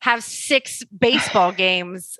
[0.00, 2.18] have six baseball games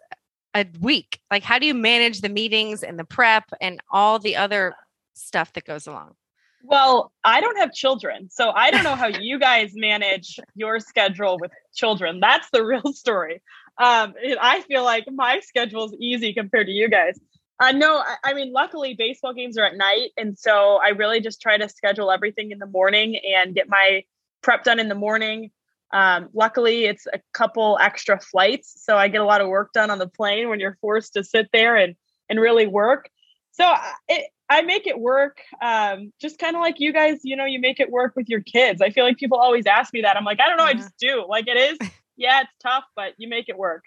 [0.54, 1.20] a week?
[1.30, 4.74] Like how do you manage the meetings and the prep and all the other
[5.14, 6.14] stuff that goes along?
[6.62, 11.38] Well, I don't have children, so I don't know how you guys manage your schedule
[11.40, 12.20] with children.
[12.20, 13.40] That's the real story.
[13.78, 17.18] Um, I feel like my schedule is easy compared to you guys.
[17.58, 20.10] Uh, no, I, I, mean, luckily baseball games are at night.
[20.16, 24.04] And so I really just try to schedule everything in the morning and get my
[24.42, 25.50] prep done in the morning.
[25.92, 29.90] Um, luckily, it's a couple extra flights, so I get a lot of work done
[29.90, 31.94] on the plane when you're forced to sit there and
[32.28, 33.08] and really work.
[33.52, 33.72] So
[34.08, 35.38] it, I make it work.
[35.62, 38.40] Um, just kind of like you guys, you know, you make it work with your
[38.40, 38.82] kids.
[38.82, 40.16] I feel like people always ask me that.
[40.16, 40.70] I'm like, I don't know, yeah.
[40.70, 41.24] I just do.
[41.28, 41.78] Like it is,
[42.16, 43.84] yeah, it's tough, but you make it work.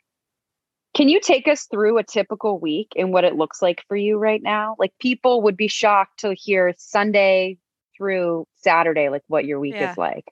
[1.00, 4.18] Can you take us through a typical week and what it looks like for you
[4.18, 4.76] right now?
[4.78, 7.58] Like people would be shocked to hear Sunday
[7.96, 9.92] through Saturday, like what your week yeah.
[9.92, 10.26] is like.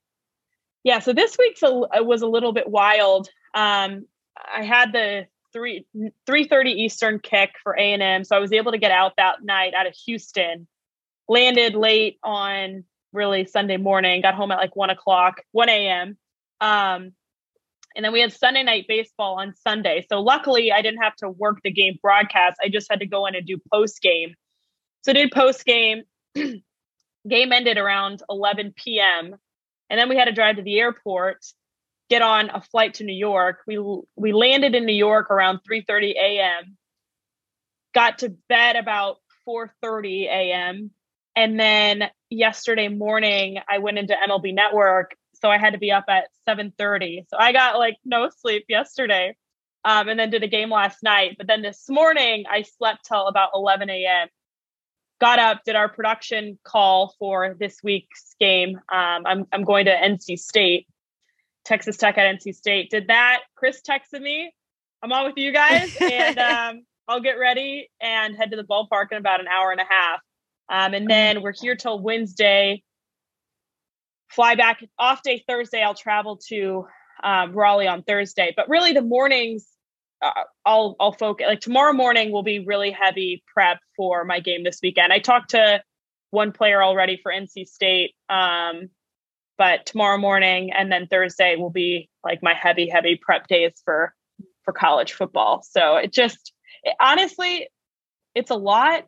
[0.84, 3.30] Yeah, so this week's a, was a little bit wild.
[3.54, 4.08] Um,
[4.54, 5.86] I had the three
[6.26, 9.14] three thirty Eastern kick for A and M, so I was able to get out
[9.16, 10.68] that night out of Houston.
[11.30, 14.22] Landed late on really Sunday morning.
[14.22, 16.18] Got home at like one o'clock, one a.m.
[16.60, 17.14] Um,
[17.98, 20.06] and then we had Sunday night baseball on Sunday.
[20.10, 22.58] So luckily, I didn't have to work the game broadcast.
[22.64, 24.36] I just had to go in and do post game.
[25.02, 26.04] So I did post game.
[26.36, 29.36] game ended around 11 p.m.
[29.90, 31.44] And then we had to drive to the airport
[32.10, 33.60] get on a flight to New York.
[33.68, 33.80] We
[34.16, 36.78] we landed in New York around 3:30 a.m.
[37.94, 40.92] Got to bed about 4:30 a.m.
[41.36, 46.06] And then yesterday morning I went into MLB Network, so I had to be up
[46.10, 47.26] at 7:30.
[47.30, 49.36] So I got like no sleep yesterday.
[49.86, 51.36] Um, and then did a game last night.
[51.38, 54.28] But then this morning I slept till about 11 a.m.
[55.22, 58.76] Got up, did our production call for this week's game.
[58.92, 60.88] Um, I'm I'm going to NC State
[61.68, 62.90] Texas Tech at NC State.
[62.90, 63.42] Did that.
[63.56, 64.54] Kris texted me.
[65.04, 69.12] I'm on with you guys, and um, I'll get ready and head to the ballpark
[69.12, 70.20] in about an hour and a half.
[70.70, 72.84] Um, and then we're here till Wednesday.
[74.30, 75.82] Fly back off day Thursday.
[75.82, 76.88] I'll travel to
[77.24, 78.54] um, Raleigh on Thursday.
[78.56, 79.68] But really, the mornings
[80.22, 80.32] uh,
[80.66, 81.46] I'll I'll focus.
[81.48, 85.14] Like tomorrow morning will be really heavy prep for my game this weekend.
[85.14, 85.82] I talked to
[86.32, 88.14] one player already for NC State.
[88.30, 88.90] Um,
[89.58, 94.14] but tomorrow morning and then Thursday will be like my heavy, heavy prep days for
[94.64, 95.64] for college football.
[95.64, 97.68] So it just it, honestly,
[98.36, 99.06] it's a lot.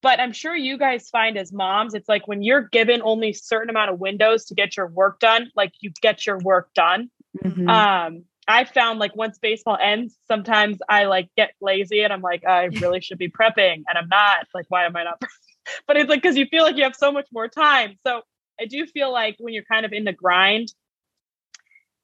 [0.00, 3.68] But I'm sure you guys find as moms, it's like when you're given only certain
[3.68, 7.10] amount of windows to get your work done, like you get your work done.
[7.44, 7.68] Mm-hmm.
[7.68, 12.46] Um, I found like once baseball ends, sometimes I like get lazy and I'm like,
[12.46, 14.46] I really should be prepping and I'm not.
[14.54, 15.20] Like, why am I not?
[15.86, 17.96] but it's like because you feel like you have so much more time.
[18.06, 18.22] So
[18.60, 20.72] I do feel like when you're kind of in the grind,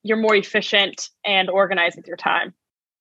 [0.02, 2.54] you're more efficient and organized with your time.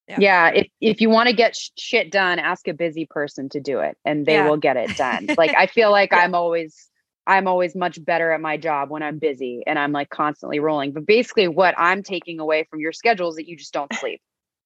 [0.08, 0.18] Yeah.
[0.20, 3.62] yeah if if you want to get sh- shit done, ask a busy person to
[3.62, 4.50] do it, and they yeah.
[4.50, 5.28] will get it done.
[5.38, 6.20] like I feel like yeah.
[6.20, 6.90] I'm always
[7.26, 10.92] I'm always much better at my job when I'm busy and I'm like constantly rolling.
[10.92, 14.22] But basically, what I'm taking away from your schedule is that you just don't sleep.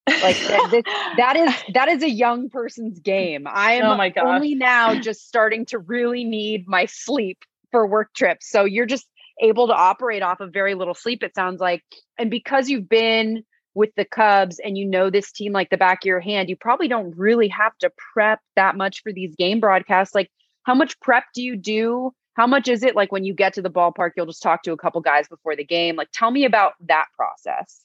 [0.08, 0.84] like that,
[1.17, 3.45] that is that is a young person's game.
[3.47, 7.38] I am oh my only now just starting to really need my sleep
[7.71, 8.50] for work trips.
[8.50, 9.06] So you're just
[9.39, 11.84] able to operate off of very little sleep, it sounds like.
[12.17, 13.43] And because you've been
[13.78, 16.56] with the Cubs and you know this team like the back of your hand, you
[16.56, 20.16] probably don't really have to prep that much for these game broadcasts.
[20.16, 20.32] Like,
[20.63, 22.12] how much prep do you do?
[22.34, 24.72] How much is it like when you get to the ballpark, you'll just talk to
[24.72, 25.96] a couple guys before the game?
[25.96, 27.84] Like, tell me about that process.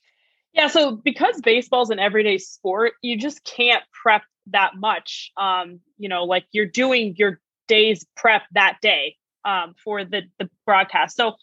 [0.54, 5.30] Yeah, so because baseball's an everyday sport, you just can't prep that much.
[5.36, 10.48] Um, you know, like you're doing your day's prep that day um, for the the
[10.64, 11.16] broadcast.
[11.16, 11.34] So,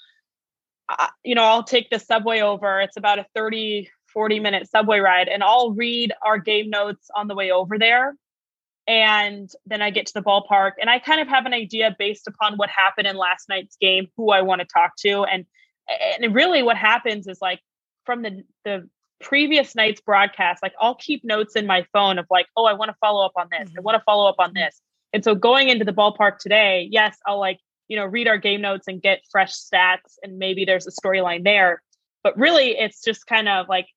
[0.89, 2.81] uh, you know, I'll take the subway over.
[2.81, 7.27] It's about a 30, 40 minute subway ride, and I'll read our game notes on
[7.27, 8.15] the way over there.
[8.87, 12.27] And then I get to the ballpark, and I kind of have an idea based
[12.27, 15.45] upon what happened in last night's game, who I want to talk to, and
[16.21, 17.59] and really what happens is like
[18.05, 18.89] from the the
[19.21, 22.89] previous night's broadcast, like I'll keep notes in my phone of like, oh, I want
[22.89, 23.79] to follow up on this, mm-hmm.
[23.79, 24.81] I want to follow up on this.
[25.13, 28.61] And so going into the ballpark today, yes, I'll like you know, read our game
[28.61, 31.81] notes and get fresh stats and maybe there's a storyline there.
[32.23, 33.87] But really it's just kind of like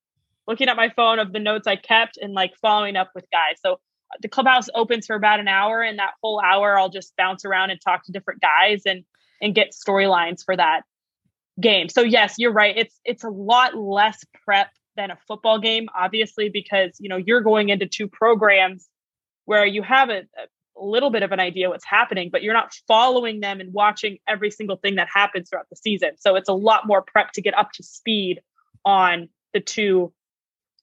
[0.46, 3.56] looking at my phone of the notes I kept and like following up with guys.
[3.64, 7.14] So uh, the clubhouse opens for about an hour and that whole hour I'll just
[7.16, 9.04] bounce around and talk to different guys and
[9.40, 10.82] and get storylines for that
[11.60, 11.88] game.
[11.88, 12.76] So yes, you're right.
[12.76, 17.40] It's it's a lot less prep than a football game obviously because you know you're
[17.40, 18.88] going into two programs
[19.46, 20.46] where you have a, a
[20.84, 24.50] little bit of an idea what's happening, but you're not following them and watching every
[24.50, 26.10] single thing that happens throughout the season.
[26.18, 28.40] So it's a lot more prep to get up to speed
[28.84, 30.12] on the two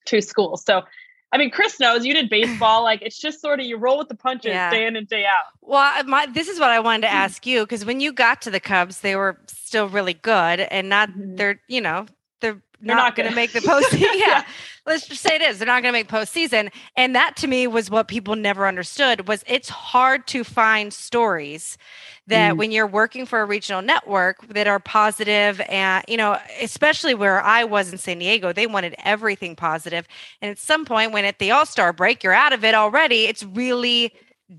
[0.05, 0.63] two schools.
[0.63, 0.83] So
[1.31, 2.83] I mean, Kris knows you did baseball.
[2.83, 4.71] Like it's just sort of you roll with the punches yeah.
[4.71, 5.45] day in and day out.
[5.62, 8.52] Well, my, this is what I wanted to ask you because when you got to
[8.52, 11.35] the Cubs, they were still really good, and not mm-hmm.
[11.35, 12.08] they're you know
[12.41, 14.00] they're not, not going to make the postseason.
[14.15, 14.27] yeah.
[14.27, 14.43] yeah.
[14.90, 15.60] Let's just say it is.
[15.60, 16.71] They're not going to make postseason.
[16.96, 21.77] And that to me was what people never understood was it's hard to find stories
[22.25, 22.58] that mm.
[22.58, 27.42] when you're working for a regional network that are positive and you know especially where
[27.42, 30.08] i was in san diego they wanted everything positive
[30.42, 33.44] and at some point when at the all-star break you're out of it already it's
[33.44, 34.13] really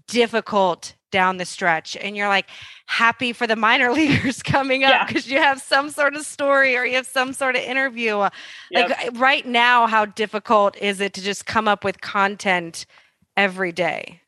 [0.07, 2.49] difficult down the stretch and you're like
[2.87, 5.39] happy for the minor leaguers coming up because yeah.
[5.39, 8.31] you have some sort of story or you have some sort of interview uh,
[8.71, 8.91] yep.
[8.91, 12.87] like right now how difficult is it to just come up with content
[13.37, 14.21] every day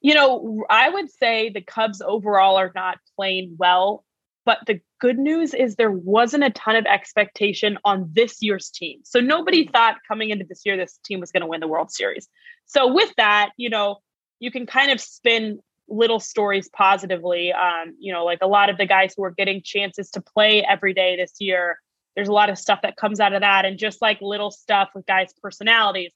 [0.00, 4.04] you know, I would say the Cubs overall are not playing well,
[4.44, 9.00] but the good news is there wasn't a ton of expectation on this year's team.
[9.04, 11.90] So nobody thought coming into this year this team was going to win the World
[11.90, 12.28] Series.
[12.66, 13.98] So with that, you know,
[14.40, 17.52] you can kind of spin little stories positively.
[17.52, 20.64] Um, you know, like a lot of the guys who are getting chances to play
[20.68, 21.78] every day this year,
[22.14, 24.90] there's a lot of stuff that comes out of that, and just like little stuff
[24.94, 26.12] with guys' personalities.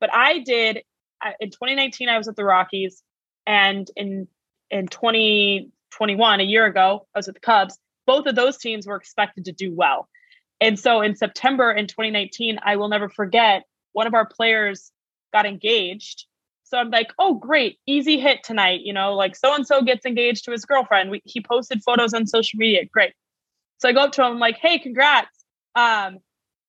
[0.00, 0.82] But I did
[1.40, 3.02] in 2019, I was at the Rockies.
[3.46, 4.28] And in
[4.70, 7.78] in 2021, a year ago, I was with the Cubs.
[8.06, 10.08] Both of those teams were expected to do well.
[10.60, 14.90] And so in September in 2019, I will never forget one of our players
[15.32, 16.26] got engaged.
[16.66, 18.80] So I'm like, oh, great, easy hit tonight.
[18.82, 21.10] You know, like so and so gets engaged to his girlfriend.
[21.10, 22.84] We, he posted photos on social media.
[22.92, 23.12] Great.
[23.78, 25.28] So I go up to him, I'm like, hey, congrats.
[25.74, 26.18] Um,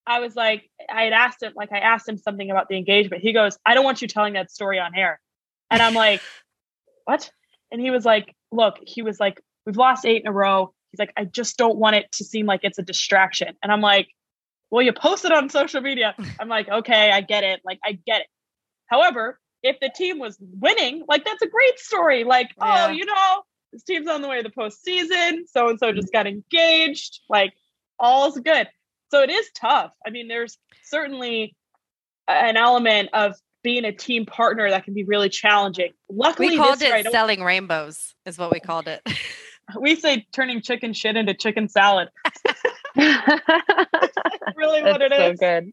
[0.06, 3.24] I was like, I had asked him, like, I asked him something about the engagement.
[3.24, 5.20] He goes, I don't want you telling that story on air.
[5.72, 6.22] And I'm like,
[7.06, 7.30] what?
[7.72, 10.74] And he was like, look, he was like, we've lost eight in a row.
[10.92, 13.56] He's like, I just don't want it to seem like it's a distraction.
[13.64, 14.08] And I'm like,
[14.70, 16.16] well, you posted on social media.
[16.40, 17.62] I'm like, okay, I get it.
[17.66, 18.28] Like, I get it.
[18.88, 22.24] However, if the team was winning, like, that's a great story.
[22.24, 22.88] Like, oh, yeah.
[22.88, 23.42] oh, you know,
[23.74, 25.42] this team's on the way to the postseason.
[25.48, 27.22] So and so just got engaged.
[27.30, 27.54] Like,
[28.00, 28.68] all's good.
[29.12, 29.92] So it is tough.
[30.06, 31.56] I mean, there's certainly
[32.28, 35.92] an element of being a team partner that can be really challenging.
[36.10, 39.02] Luckily, we called it right selling rainbows, is what we called it.
[39.80, 42.10] we say turning chicken shit into chicken salad.
[42.96, 45.40] really what it so is.
[45.40, 45.72] good.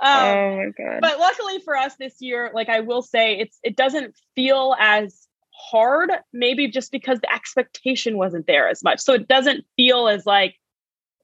[0.00, 1.00] Um, oh my god!
[1.00, 5.28] But luckily for us this year, like I will say, it's it doesn't feel as
[5.52, 6.10] hard.
[6.32, 10.56] Maybe just because the expectation wasn't there as much, so it doesn't feel as like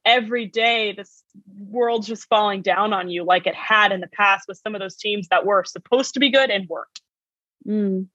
[0.04, 1.22] every day this
[1.58, 4.80] world's just falling down on you like it had in the past with some of
[4.80, 7.00] those teams that were supposed to be good and weren't.
[7.66, 8.06] Mm.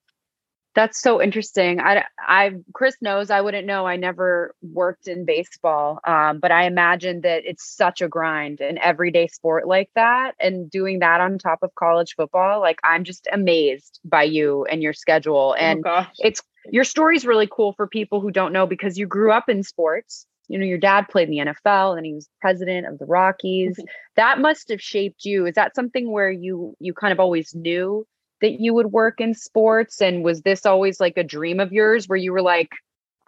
[0.76, 1.80] That's so interesting.
[1.80, 3.88] I, I, Kris knows I wouldn't know.
[3.88, 8.78] I never worked in baseball, um, but I imagine that it's such a grind, an
[8.80, 12.60] everyday sport like that, and doing that on top of college football.
[12.60, 17.26] Like I'm just amazed by you and your schedule, oh and oh it's your story's
[17.26, 20.66] really cool for people who don't know because you grew up in sports you know
[20.66, 23.74] your dad played in the NFL and he was president of the Rockies.
[23.74, 23.86] Mm-hmm.
[24.16, 25.46] That must have shaped you.
[25.46, 28.06] Is that something where you you kind of always knew
[28.42, 32.08] that you would work in sports and was this always like a dream of yours
[32.08, 32.70] where you were like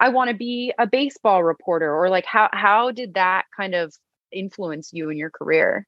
[0.00, 3.94] I want to be a baseball reporter or like how how did that kind of
[4.32, 5.86] influence you in your career?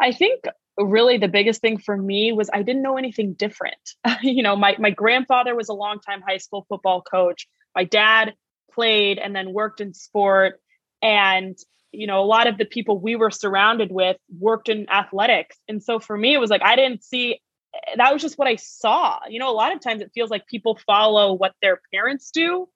[0.00, 0.44] I think
[0.76, 3.94] really the biggest thing for me was I didn't know anything different.
[4.22, 7.46] you know, my my grandfather was a longtime high school football coach.
[7.74, 8.34] My dad
[8.72, 10.60] played and then worked in sport
[11.02, 11.56] and
[11.90, 15.82] you know a lot of the people we were surrounded with worked in athletics and
[15.82, 17.40] so for me it was like i didn't see
[17.96, 20.46] that was just what i saw you know a lot of times it feels like
[20.46, 22.68] people follow what their parents do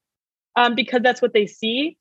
[0.57, 1.97] um, because that's what they see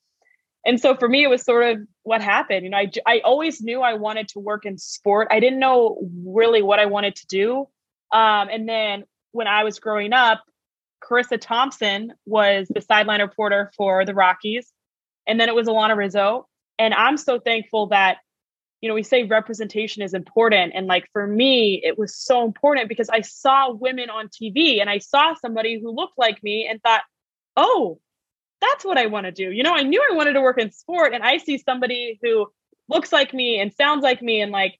[0.66, 3.60] and so for me it was sort of what happened you know I, I always
[3.60, 7.26] knew i wanted to work in sport i didn't know really what i wanted to
[7.26, 7.60] do
[8.12, 10.42] um, and then when i was growing up
[11.02, 14.72] Charissa Thompson was the sideline reporter for the Rockies.
[15.26, 16.48] And then it was Alanna Rizzo.
[16.78, 18.18] And I'm so thankful that,
[18.82, 20.72] you know, we say representation is important.
[20.74, 24.90] And like for me, it was so important because I saw women on TV and
[24.90, 27.02] I saw somebody who looked like me and thought,
[27.56, 28.00] oh,
[28.60, 29.52] that's what I want to do.
[29.52, 32.48] You know, I knew I wanted to work in sport and I see somebody who
[32.88, 34.78] looks like me and sounds like me and like,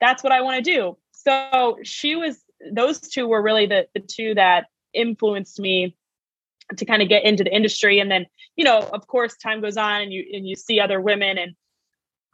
[0.00, 0.96] that's what I want to do.
[1.10, 2.38] So she was,
[2.72, 5.96] those two were really the, the two that influenced me
[6.76, 9.76] to kind of get into the industry and then you know of course time goes
[9.76, 11.54] on and you and you see other women and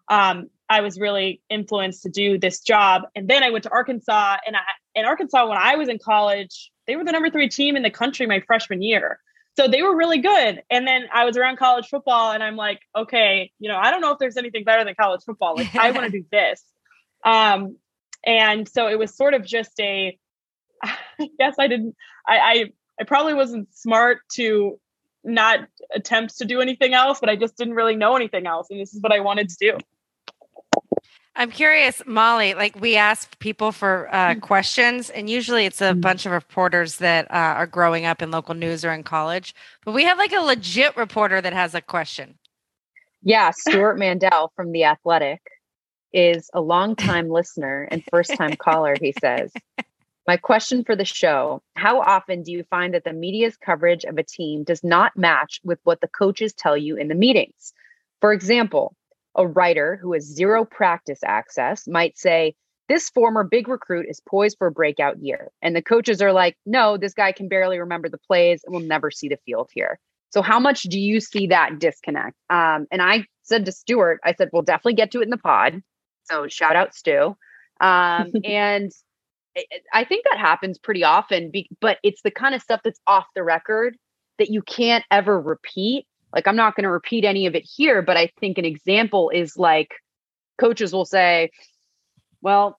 [0.08, 3.02] um I was really influenced to do this job.
[3.14, 4.60] And then I went to Arkansas and I
[4.94, 7.90] in Arkansas when I was in college they were the number 3 team in the
[7.90, 9.18] country my freshman year.
[9.56, 10.62] So they were really good.
[10.70, 14.00] And then I was around college football and I'm like okay you know I don't
[14.00, 15.56] know if there's anything better than college football.
[15.56, 16.62] Like I want to do this.
[17.24, 17.76] Um
[18.24, 20.18] and so it was sort of just a
[20.82, 21.94] I guess I didn't.
[22.26, 22.64] I, I
[23.00, 24.78] I probably wasn't smart to
[25.24, 25.60] not
[25.94, 28.94] attempt to do anything else, but I just didn't really know anything else, and this
[28.94, 29.78] is what I wanted to do.
[31.34, 32.52] I'm curious, Molly.
[32.54, 34.40] Like we asked people for uh, mm.
[34.42, 36.00] questions, and usually it's a mm.
[36.00, 39.54] bunch of reporters that uh, are growing up in local news or in college.
[39.84, 42.38] But we have like a legit reporter that has a question.
[43.22, 45.40] Yeah, Stewart Mandel from the Athletic
[46.12, 48.94] is a longtime listener and first time caller.
[49.00, 49.52] He says,
[50.26, 54.18] "My question for the show: How often do you find that the media's coverage of
[54.18, 57.72] a team does not match with what the coaches tell you in the meetings?
[58.20, 58.96] For example."
[59.36, 62.54] a writer who has zero practice access might say,
[62.88, 65.50] This former big recruit is poised for a breakout year.
[65.62, 68.82] And the coaches are like, No, this guy can barely remember the plays and will
[68.82, 69.98] never see the field here.
[70.30, 72.36] So, how much do you see that disconnect?
[72.50, 75.38] Um, and I said to Stewart, I said, We'll definitely get to it in the
[75.38, 75.82] pod.
[76.24, 77.36] So, shout out, Stu.
[77.80, 78.92] Um, and
[79.92, 83.42] I think that happens pretty often, but it's the kind of stuff that's off the
[83.42, 83.96] record
[84.38, 88.02] that you can't ever repeat like i'm not going to repeat any of it here
[88.02, 89.94] but i think an example is like
[90.58, 91.50] coaches will say
[92.40, 92.78] well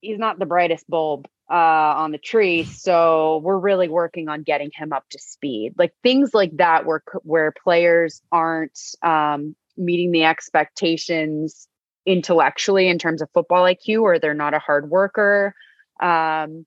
[0.00, 4.70] he's not the brightest bulb uh, on the tree so we're really working on getting
[4.72, 5.74] him up to speed.
[5.76, 11.66] Like things like that where where players aren't um, meeting the expectations
[12.06, 15.54] intellectually in terms of football iq or they're not a hard worker
[16.00, 16.66] um,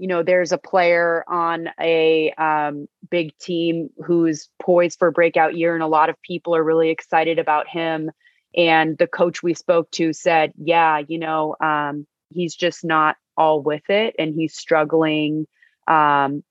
[0.00, 5.56] you know there's a player on a um, big team who's poised for a breakout
[5.56, 8.10] year and a lot of people are really excited about him
[8.56, 13.62] and the coach we spoke to said yeah you know um, he's just not all
[13.62, 15.46] with it and he's struggling
[15.86, 16.42] um,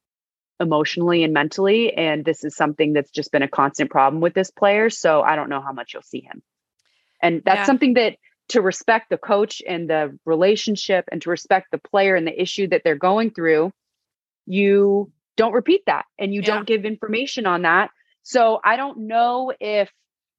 [0.59, 4.51] emotionally and mentally and this is something that's just been a constant problem with this
[4.51, 6.43] player so i don't know how much you'll see him
[7.21, 7.65] and that's yeah.
[7.65, 8.17] something that
[8.49, 12.67] to respect the coach and the relationship and to respect the player and the issue
[12.67, 13.71] that they're going through,
[14.45, 16.47] you don't repeat that and you yeah.
[16.47, 17.91] don't give information on that.
[18.23, 19.89] So I don't know if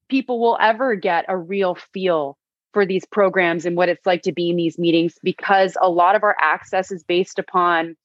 [0.09, 2.37] people will ever get a real feel
[2.73, 6.15] for these programs and what it's like to be in these meetings because a lot
[6.15, 7.95] of our access is based upon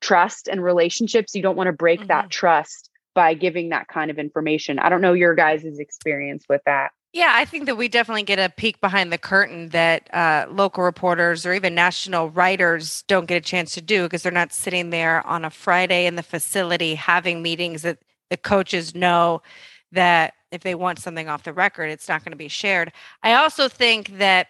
[0.00, 1.34] trust and relationships.
[1.34, 2.08] You don't want to break mm-hmm.
[2.08, 4.78] that trust by giving that kind of information.
[4.78, 6.90] I don't know your guys' experience with that.
[7.12, 10.84] Yeah, I think that we definitely get a peek behind the curtain that uh, local
[10.84, 14.90] reporters or even national writers don't get a chance to do because they're not sitting
[14.90, 17.98] there on a Friday in the facility having meetings that
[18.28, 19.42] the coaches know
[19.90, 22.92] that if they want something off the record, it's not going to be shared.
[23.24, 24.46] I also think that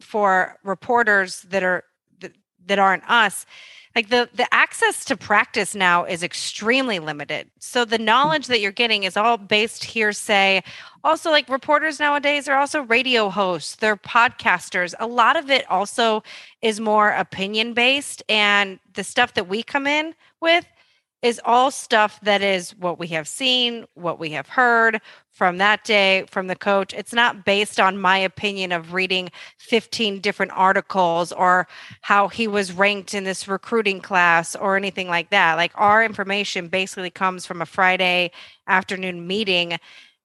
[0.00, 1.82] for reporters that are
[2.20, 2.32] that,
[2.66, 3.44] that aren't us,
[3.94, 7.48] like the the access to practice now is extremely limited.
[7.60, 10.62] So the knowledge that you're getting is all based hearsay.
[11.04, 13.76] Also like reporters nowadays are also radio hosts.
[13.76, 14.94] They're podcasters.
[14.98, 16.22] A lot of it also
[16.62, 20.66] is more opinion based and the stuff that we come in with
[21.24, 25.00] is all stuff that is what we have seen, what we have heard
[25.30, 26.92] from that day from the coach.
[26.92, 31.66] It's not based on my opinion of reading 15 different articles or
[32.02, 35.54] how he was ranked in this recruiting class or anything like that.
[35.54, 38.30] Like our information basically comes from a Friday
[38.66, 39.78] afternoon meeting.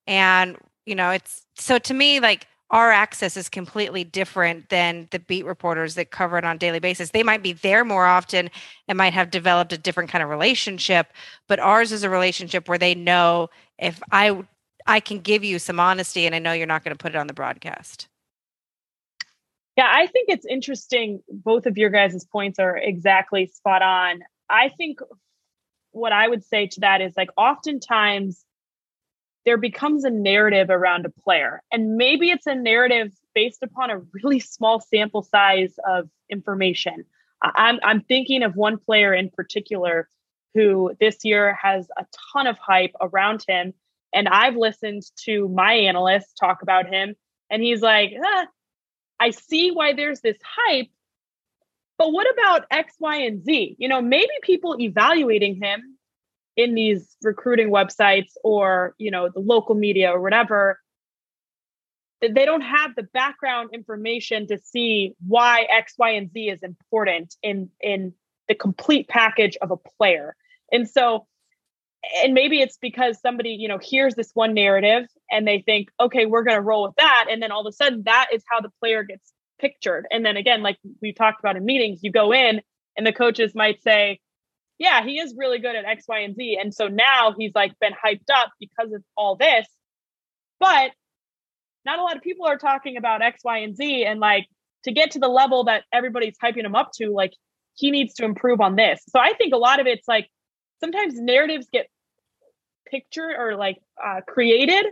[0.06, 5.20] And, you know, it's so to me, like our access is completely different than the
[5.20, 7.12] beat reporters that cover it on a daily basis.
[7.12, 8.50] They might be there more often
[8.88, 11.08] and might have developed a different kind of relationship,
[11.48, 14.44] but ours is a relationship where they know if I
[14.86, 17.18] I can give you some honesty and I know you're not going to put it
[17.18, 18.08] on the broadcast.
[19.78, 21.22] Yeah, I think it's interesting.
[21.30, 24.22] Both of your guys' points are exactly spot on.
[24.50, 25.00] I think
[25.92, 28.44] what I would say to that is like oftentimes
[29.50, 31.64] there becomes a narrative around a player.
[31.72, 37.04] And maybe it's a narrative based upon a really small sample size of information.
[37.42, 40.08] I'm, I'm thinking of one player in particular
[40.54, 43.74] who this year has a ton of hype around him.
[44.14, 47.16] And I've listened to my analysts talk about him,
[47.50, 48.46] and he's like, ah,
[49.20, 50.90] I see why there's this hype,
[51.98, 53.78] but what about X, Y, and Z?
[53.80, 55.98] You know, maybe people evaluating him
[56.60, 60.78] in these recruiting websites or you know the local media or whatever
[62.22, 67.36] they don't have the background information to see why x y and z is important
[67.42, 68.14] in in
[68.50, 70.36] the complete package of a player.
[70.70, 71.28] And so
[72.24, 76.26] and maybe it's because somebody you know hears this one narrative and they think okay
[76.26, 78.60] we're going to roll with that and then all of a sudden that is how
[78.60, 80.08] the player gets pictured.
[80.12, 82.62] And then again like we talked about in meetings you go in
[82.98, 84.20] and the coaches might say
[84.80, 86.58] yeah, he is really good at X, Y, and Z.
[86.60, 89.68] And so now he's like been hyped up because of all this.
[90.60, 90.92] But
[91.86, 94.06] not a lot of people are talking about X, Y, and Z.
[94.06, 94.48] And like
[94.86, 97.34] to get to the level that everybody's hyping him up to, like
[97.76, 99.02] he needs to improve on this.
[99.10, 100.30] So I think a lot of it's like
[100.80, 101.88] sometimes narratives get
[102.90, 104.86] pictured or like uh, created,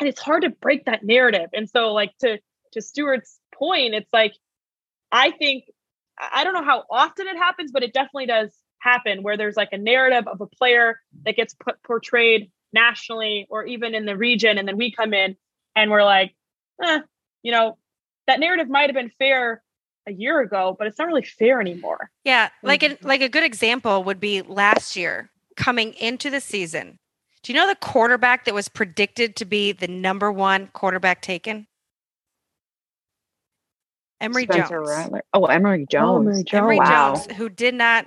[0.00, 1.50] and it's hard to break that narrative.
[1.52, 2.38] And so like to
[2.72, 4.34] to Stewart's point, it's like
[5.12, 5.66] I think
[6.18, 8.52] I don't know how often it happens, but it definitely does
[8.84, 13.64] happen where there's like a narrative of a player that gets put, portrayed nationally or
[13.64, 15.36] even in the region, and then we come in
[15.74, 16.34] and we're like,
[16.82, 17.00] eh,
[17.42, 17.78] you know,
[18.26, 19.62] that narrative might have been fair
[20.06, 22.10] a year ago, but it's not really fair anymore.
[22.24, 26.98] Yeah, like a, like a good example would be last year coming into the season.
[27.42, 31.66] Do you know the quarterback that was predicted to be the number one quarterback taken?
[34.20, 34.88] Emory Spencer Jones.
[34.88, 35.24] Rattler.
[35.34, 36.04] Oh, Emory Jones.
[36.06, 36.54] Oh, Emory Jones.
[36.54, 37.14] Emory wow.
[37.14, 38.06] Jones, who did not.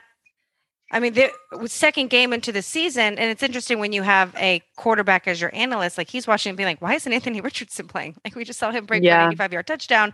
[0.92, 1.32] I mean, the
[1.66, 5.54] second game into the season, and it's interesting when you have a quarterback as your
[5.54, 5.98] analyst.
[5.98, 8.72] Like he's watching and being like, "Why isn't Anthony Richardson playing?" Like we just saw
[8.72, 9.24] him break yeah.
[9.26, 10.14] an 85 yard touchdown.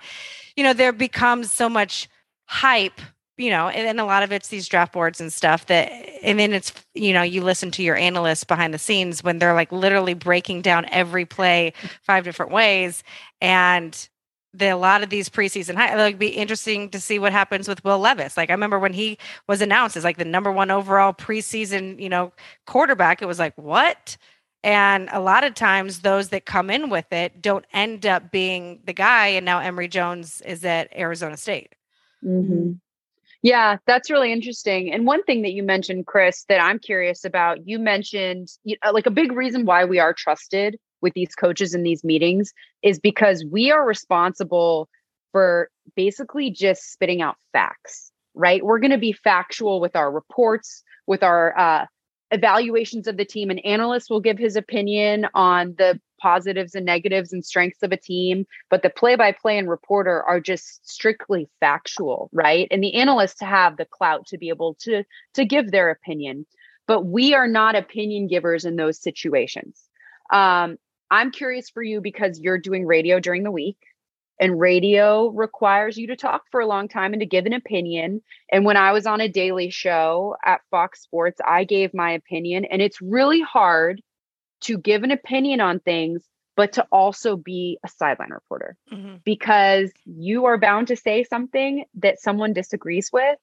[0.56, 2.10] You know, there becomes so much
[2.46, 3.00] hype
[3.38, 5.88] you know, and then a lot of it's these draft boards and stuff that,
[6.22, 9.56] and then it's, you know, you listen to your analysts behind the scenes when they're
[9.56, 13.04] like literally breaking down every play five different ways.
[13.42, 14.08] And
[14.54, 17.84] the, a lot of these preseason high, it'll be interesting to see what happens with
[17.84, 18.38] Will Levis.
[18.38, 22.10] Like I remember when he was announced as like the number one overall preseason, you
[22.10, 22.32] know,
[22.66, 24.18] quarterback, it was like, what?
[24.64, 28.80] And a lot of times those that come in with it don't end up being
[28.86, 29.28] the guy.
[29.28, 31.74] And now Emory Jones is at Arizona State.
[32.24, 32.74] Mm-hmm.
[33.42, 34.94] Yeah, that's really interesting.
[34.94, 39.06] And one thing that you mentioned, Kris, that I'm curious about, you mentioned know, like
[39.06, 43.46] a big reason why we are trusted with these coaches in these meetings is because
[43.52, 44.90] we are responsible
[45.32, 48.64] for basically just spitting out facts, right?
[48.64, 51.86] We're going to be factual with our reports, with our uh,
[52.32, 53.50] evaluations of the team.
[53.50, 57.98] An analyst will give his opinion on the positives and negatives and strengths of a
[57.98, 62.68] team, but the play by play and reporter are just strictly factual, right?
[62.72, 66.46] And the analysts have the clout to be able to to give their opinion,
[66.88, 69.90] but we are not opinion givers in those situations.
[70.32, 70.78] Um,
[71.12, 73.78] I'm curious for you because you're doing radio during the week
[74.40, 78.22] and radio requires you to talk for a long time and to give an opinion.
[78.52, 82.66] And when I was on a daily show at Fox Sports, I gave my opinion,
[82.66, 84.02] and it's really hard
[84.62, 86.24] to give an opinion on things,
[86.56, 89.16] but to also be a sideline reporter mm-hmm.
[89.24, 93.38] because you are bound to say something that someone disagrees with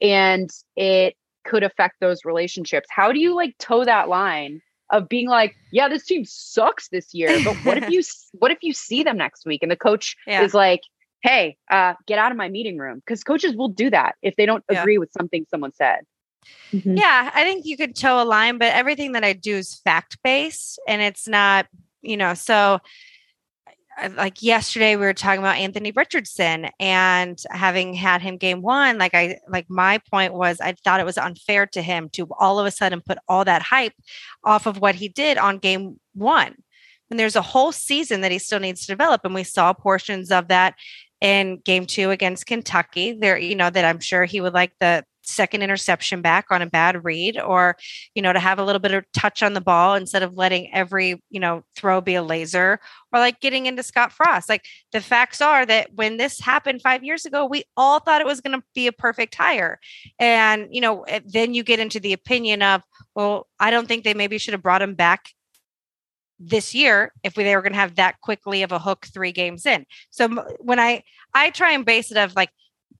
[0.00, 2.88] and it could affect those relationships.
[2.90, 4.60] How do you like toe that line
[4.92, 8.58] of being like, yeah, this team sucks this year, but what if you what if
[8.62, 10.42] you see them next week and the coach yeah.
[10.42, 10.82] is like,
[11.22, 14.46] "Hey, uh, get out of my meeting room." Cuz coaches will do that if they
[14.46, 14.80] don't yeah.
[14.80, 16.04] agree with something someone said.
[16.72, 16.96] Mm-hmm.
[16.96, 20.18] Yeah, I think you could toe a line, but everything that I do is fact
[20.22, 21.66] based and it's not,
[22.02, 22.80] you know, so
[24.00, 28.98] Uh, like yesterday we were talking about Anthony Richardson and having had him game one,
[28.98, 32.58] like I like my point was I thought it was unfair to him to all
[32.58, 33.94] of a sudden put all that hype
[34.44, 36.54] off of what he did on game one.
[37.10, 39.20] And there's a whole season that he still needs to develop.
[39.24, 40.74] And we saw portions of that
[41.20, 43.12] in game two against Kentucky.
[43.12, 46.66] There, you know, that I'm sure he would like the second interception back on a
[46.66, 47.76] bad read or
[48.14, 50.72] you know to have a little bit of touch on the ball instead of letting
[50.74, 52.80] every you know throw be a laser
[53.12, 57.04] or like getting into Scott Frost like the facts are that when this happened 5
[57.04, 59.78] years ago we all thought it was going to be a perfect hire
[60.18, 62.82] and you know eh, then you get into the opinion of
[63.14, 65.30] well I don't think they maybe should have brought him back
[66.44, 69.64] this year if they were going to have that quickly of a hook three games
[69.64, 69.86] in.
[70.10, 71.04] So when I
[71.34, 72.50] I try and base it of like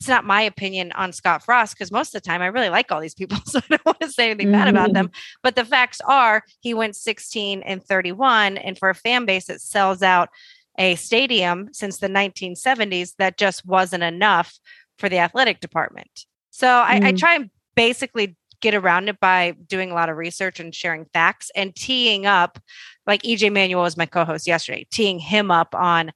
[0.02, 2.90] it's not my opinion on Scott Frost because most of the time I really like
[2.90, 4.58] all these people, so I don't want to say anything mm-hmm.
[4.58, 5.06] bad about them.
[5.06, 5.38] Mm-hmm.
[5.44, 9.60] But the facts are he went 16 and 31, and for a fan base that
[9.60, 10.28] sells out
[10.76, 14.58] a stadium since the 1970s, that just wasn't enough
[14.98, 16.26] for the athletic department.
[16.50, 17.04] So mm-hmm.
[17.04, 20.74] I, I try and basically get around it by doing a lot of research and
[20.74, 22.58] sharing facts and teeing up
[23.06, 26.10] like EJ Manuel was my co-host yesterday, teeing him up on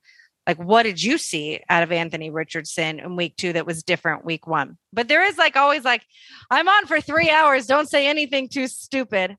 [0.47, 4.25] like what did you see out of Anthony Richardson in week two that was different
[4.25, 4.79] week one?
[4.93, 6.03] But there is like always like,
[6.51, 7.67] I'm on for three hours.
[7.67, 9.37] Don't say anything too stupid.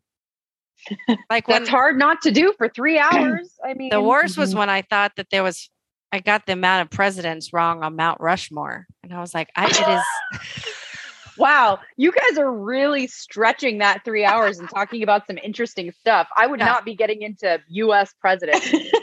[1.29, 3.51] Like that's when, hard not to do for three hours.
[3.65, 4.41] I mean, the worst mm-hmm.
[4.41, 5.69] was when I thought that there was,
[6.11, 9.65] I got the amount of presidents wrong on Mount Rushmore, and I was like, I,
[9.65, 10.73] it is.
[11.37, 16.27] wow, you guys are really stretching that three hours and talking about some interesting stuff.
[16.37, 16.67] I would yeah.
[16.67, 18.13] not be getting into U.S.
[18.21, 18.71] presidents.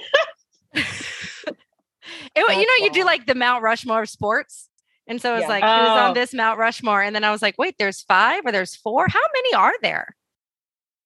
[2.37, 4.69] It, you know, you do like the Mount Rushmore of sports.
[5.07, 5.49] And so it's yeah.
[5.49, 5.79] like, oh.
[5.79, 7.03] who's on this Mount Rushmore?
[7.03, 9.07] And then I was like, wait, there's five or there's four?
[9.09, 10.17] How many are there?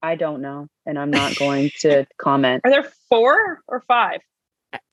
[0.02, 0.68] I don't know.
[0.86, 2.62] And I'm not going to comment.
[2.64, 4.20] Are there four or five?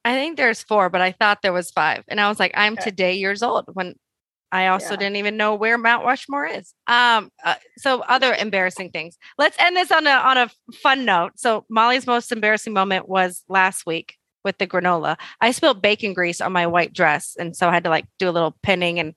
[0.04, 2.04] I think there's four, but I thought there was five.
[2.08, 2.84] And I was like, I'm okay.
[2.84, 3.96] today years old when
[4.52, 4.98] I also yeah.
[4.98, 6.74] didn't even know where Mount Rushmore is.
[6.88, 9.18] Um, uh, so other embarrassing things.
[9.38, 11.34] Let's end this on a on a fun note.
[11.36, 14.16] So Molly's most embarrassing moment was last week
[14.46, 15.18] with the granola.
[15.42, 18.30] I spilled bacon grease on my white dress, and so I had to like do
[18.30, 19.14] a little pinning and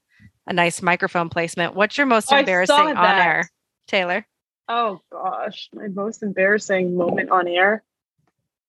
[0.49, 1.77] a nice microphone placement.
[1.77, 3.49] What's your most oh, embarrassing on air,
[3.87, 4.27] Taylor?
[4.69, 7.85] Oh gosh, my most embarrassing moment on air.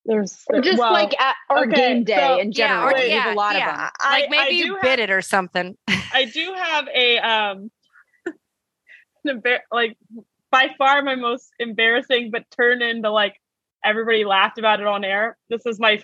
[0.06, 2.98] There's just well, like at our okay, game day so, in general.
[2.98, 3.70] Yeah, yeah, a lot yeah.
[3.70, 3.90] of them.
[4.00, 5.78] I, like maybe I you bit it or something.
[5.88, 7.72] I do have a um,
[9.72, 9.98] like
[10.52, 13.36] by far my most embarrassing, but turned into like
[13.84, 15.38] everybody laughed about it on air.
[15.50, 16.02] This is my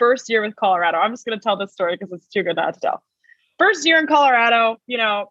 [0.00, 0.98] first year with Colorado.
[0.98, 3.04] I'm just going to tell this story because it's too good not to tell.
[3.58, 5.30] First year in Colorado, you know,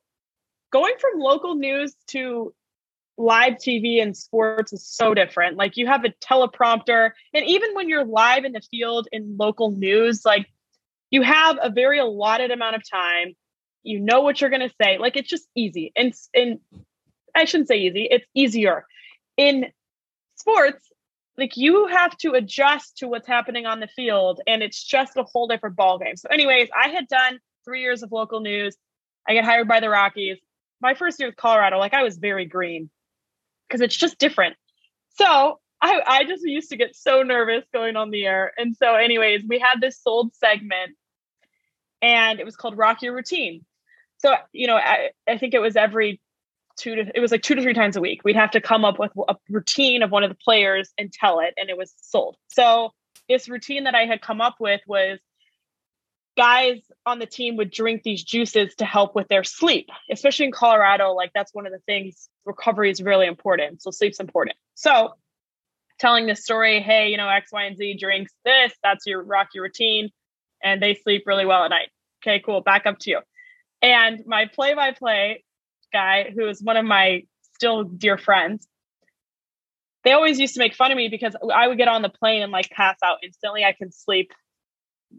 [0.72, 2.54] going from local news to
[3.18, 5.58] live TV and sports is so different.
[5.58, 9.72] Like you have a teleprompter, and even when you're live in the field in local
[9.72, 10.48] news, like
[11.10, 13.34] you have a very allotted amount of time.
[13.84, 15.00] You know what you're going to say.
[15.00, 15.92] Like it's just easy.
[15.96, 16.60] And and
[17.36, 18.08] I shouldn't say easy.
[18.10, 18.86] It's easier.
[19.36, 19.68] In
[20.36, 20.89] sports,
[21.40, 25.24] like you have to adjust to what's happening on the field and it's just a
[25.24, 26.16] whole different ball game.
[26.16, 28.76] So anyways, I had done 3 years of local news.
[29.28, 30.38] I get hired by the Rockies.
[30.82, 32.90] My first year with Colorado, like I was very green
[33.68, 34.56] because it's just different.
[35.16, 38.52] So I, I just used to get so nervous going on the air.
[38.58, 40.96] And so, anyways, we had this sold segment
[42.02, 43.66] and it was called Rock Your Routine.
[44.18, 46.22] So, you know, I, I think it was every
[46.80, 48.22] two to it was like two to three times a week.
[48.24, 51.40] We'd have to come up with a routine of one of the players and tell
[51.40, 52.38] it, and it was sold.
[52.48, 52.92] So
[53.28, 55.20] this routine that I had come up with was
[56.38, 60.52] guys on the team would drink these juices to help with their sleep, especially in
[60.52, 61.12] Colorado.
[61.12, 63.82] Like that's one of the things recovery is really important.
[63.82, 64.56] So sleep's important.
[64.76, 65.16] So
[66.00, 69.60] telling this story, hey, you know, X, Y, and Z drinks this, that's your rocky
[69.60, 70.10] routine,
[70.64, 71.90] and they sleep really well at night.
[72.24, 72.62] Okay, cool.
[72.62, 73.20] Back up to you.
[73.82, 75.44] And my play by play
[75.92, 77.24] guy who is one of my
[77.56, 78.68] still dear friends
[80.04, 82.42] they always used to make fun of me because I would get on the plane
[82.42, 83.66] and like pass out instantly.
[83.66, 84.32] I can sleep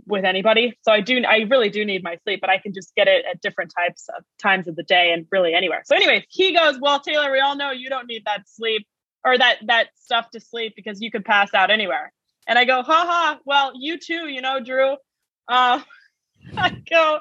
[0.06, 0.78] with anybody.
[0.82, 3.24] So I do I really do need my sleep, but I can just get it
[3.30, 5.82] at different types of times of the day and really anywhere.
[5.84, 8.86] So anyways, he goes, "Well, Taylor, we all know you don't need that sleep
[9.24, 12.12] or that that stuff to sleep because you could pass out anywhere."
[12.46, 14.96] And I go, "Ha ha, well, you too, you know, Drew."
[15.48, 15.80] Uh
[16.56, 17.20] I go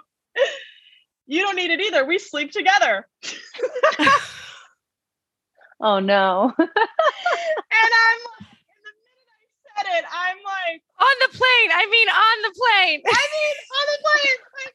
[1.30, 2.04] you don't need it either.
[2.06, 3.08] We sleep together.
[5.80, 6.52] oh no.
[6.58, 9.46] and I'm and the minute I
[9.78, 11.70] said it, I'm like on the plane.
[11.72, 13.02] I mean on the plane.
[13.06, 14.40] I mean on the plane.
[14.66, 14.74] Like,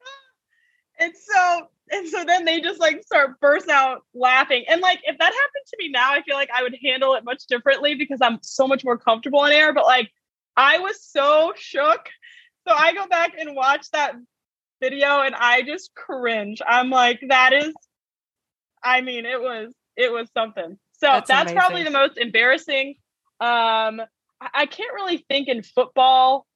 [0.00, 1.00] ah.
[1.00, 4.64] and so and so then they just like start burst out laughing.
[4.68, 7.24] And like if that happened to me now, I feel like I would handle it
[7.24, 9.74] much differently because I'm so much more comfortable in air.
[9.74, 10.12] But like
[10.56, 12.08] I was so shook.
[12.68, 14.14] So I go back and watch that
[14.80, 16.60] video and I just cringe.
[16.66, 17.72] I'm like, that is,
[18.82, 20.78] I mean, it was, it was something.
[20.92, 22.96] So that's, that's probably the most embarrassing.
[23.40, 24.00] Um,
[24.40, 26.46] I can't really think in football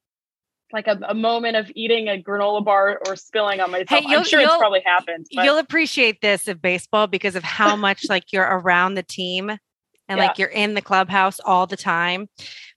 [0.73, 3.89] like a, a, moment of eating a granola bar or spilling on myself.
[3.89, 5.27] Hey, I'm sure it's probably happened.
[5.35, 5.45] But.
[5.45, 9.59] You'll appreciate this of baseball because of how much like you're around the team and
[10.07, 10.15] yeah.
[10.15, 12.27] like you're in the clubhouse all the time.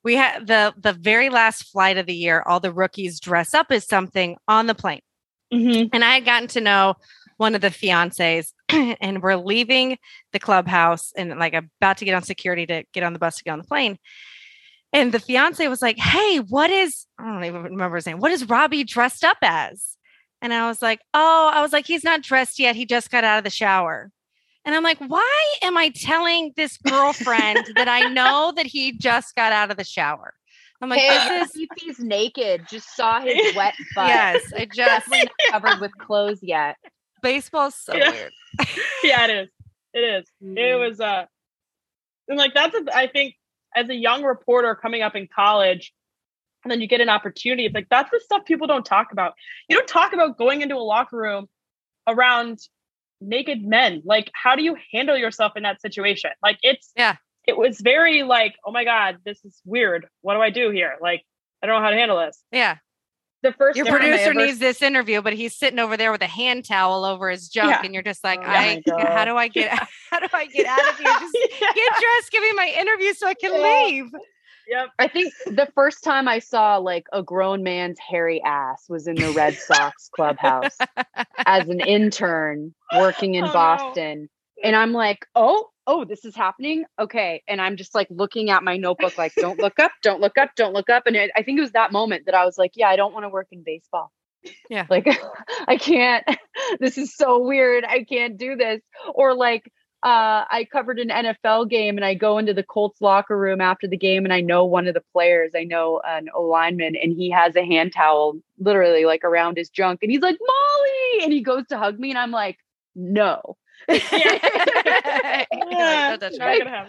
[0.02, 3.68] We had the the very last flight of the year, all the rookies dress up
[3.70, 5.00] as something on the plane.
[5.54, 5.88] Mm-hmm.
[5.92, 6.94] And I had gotten to know
[7.36, 9.98] one of the fiancés, and we're leaving
[10.32, 13.44] the clubhouse and like about to get on security to get on the bus to
[13.44, 13.98] get on the plane.
[14.92, 18.30] And the fiance was like, Hey, what is, I don't even remember his name, what
[18.32, 19.96] is Robbie dressed up as?
[20.40, 22.76] And I was like, Oh, I was like, he's not dressed yet.
[22.76, 24.10] He just got out of the shower.
[24.64, 29.34] And I'm like, why am I telling this girlfriend that I know that he just
[29.34, 30.32] got out of the shower?
[30.80, 32.66] I'm like, hey, this is he's naked.
[32.68, 34.08] Just saw his wet butt.
[34.08, 36.76] Yes, I just not covered with clothes yet.
[37.22, 38.10] Baseball's so yeah.
[38.10, 38.32] weird.
[39.04, 39.48] yeah, it is.
[39.94, 40.24] It is.
[40.42, 40.58] Mm.
[40.58, 41.24] It was uh
[42.28, 43.34] and like that's a, I think
[43.74, 45.92] as a young reporter coming up in college,
[46.64, 47.66] and then you get an opportunity.
[47.66, 49.34] It's like that's the stuff people don't talk about.
[49.68, 51.46] You don't talk about going into a locker room
[52.06, 52.58] around
[53.20, 54.02] naked men.
[54.04, 56.30] Like, how do you handle yourself in that situation?
[56.42, 57.16] Like, it's yeah,
[57.46, 60.06] it was very like, oh my God, this is weird.
[60.22, 60.94] What do I do here?
[61.00, 61.22] Like,
[61.62, 62.42] I don't know how to handle this.
[62.52, 62.76] Yeah.
[63.42, 64.34] The first your producer ever...
[64.34, 67.70] needs this interview, but he's sitting over there with a hand towel over his junk,
[67.70, 67.82] yeah.
[67.84, 69.84] and you're just like, oh I, how do I get, yeah.
[70.10, 71.12] how do I get out of here?
[71.20, 71.68] Just yeah.
[71.74, 74.10] get dressed, give me my interview so I can leave.
[74.66, 74.88] Yep.
[74.98, 79.14] I think the first time I saw like a grown man's hairy ass was in
[79.16, 80.78] the Red Sox clubhouse
[81.44, 84.30] as an intern working in oh, Boston.
[84.62, 84.68] No.
[84.68, 86.84] And I'm like, oh, oh, this is happening.
[86.98, 87.42] Okay.
[87.48, 90.50] And I'm just like looking at my notebook, like, don't look up, don't look up,
[90.56, 91.06] don't look up.
[91.06, 93.12] And it, I think it was that moment that I was like, yeah, I don't
[93.12, 94.10] want to work in baseball.
[94.70, 94.86] Yeah.
[94.88, 95.06] Like,
[95.68, 96.24] I can't,
[96.80, 97.84] this is so weird.
[97.84, 98.80] I can't do this.
[99.14, 99.70] Or like,
[100.02, 103.88] uh, I covered an NFL game and I go into the Colts locker room after
[103.88, 107.16] the game and I know one of the players, I know an O lineman, and
[107.16, 110.00] he has a hand towel literally like around his junk.
[110.02, 111.24] And he's like, Molly.
[111.24, 112.10] And he goes to hug me.
[112.10, 112.58] And I'm like,
[112.94, 113.56] no.
[113.88, 115.44] Yeah.
[115.56, 116.88] Oh, that's not.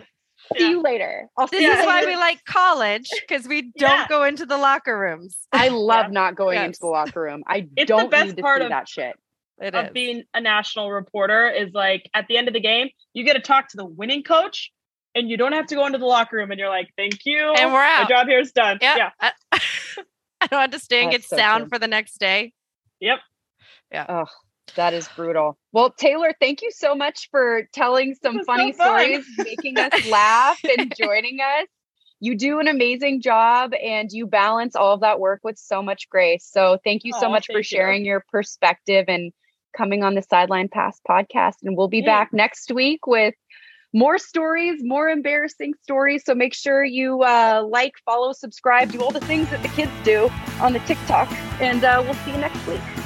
[0.53, 0.69] See yeah.
[0.69, 1.27] you later.
[1.37, 5.37] I'll this is why we like college because we don't go into the locker rooms.
[5.51, 6.67] I love not going yes.
[6.67, 7.43] into the locker room.
[7.47, 9.15] I it's don't the best need to part see of, that shit.
[9.59, 9.91] It of is.
[9.93, 13.39] being a national reporter is like at the end of the game, you get to
[13.39, 14.71] talk to the winning coach
[15.15, 17.53] and you don't have to go into the locker room and you're like, thank you.
[17.57, 18.03] And we're out.
[18.03, 18.77] My job here is done.
[18.81, 18.97] Yep.
[18.97, 19.09] Yeah.
[19.19, 19.31] I,
[20.41, 21.69] I don't have to stay and get so sound true.
[21.69, 22.51] for the next day.
[22.99, 23.19] Yep.
[23.91, 24.05] Yeah.
[24.09, 24.25] Oh,
[24.75, 25.57] that is brutal.
[25.71, 30.59] Well, Taylor, thank you so much for telling some funny so stories, making us laugh,
[30.77, 31.67] and joining us.
[32.19, 36.09] You do an amazing job and you balance all of that work with so much
[36.09, 36.47] grace.
[36.49, 38.11] So, thank you so oh, much for sharing you.
[38.11, 39.31] your perspective and
[39.75, 41.55] coming on the Sideline Pass podcast.
[41.63, 42.05] And we'll be yeah.
[42.05, 43.35] back next week with
[43.93, 46.23] more stories, more embarrassing stories.
[46.25, 49.91] So make sure you uh, like, follow, subscribe, do all the things that the kids
[50.03, 51.31] do on the TikTok.
[51.61, 53.04] And uh, we'll see you next week.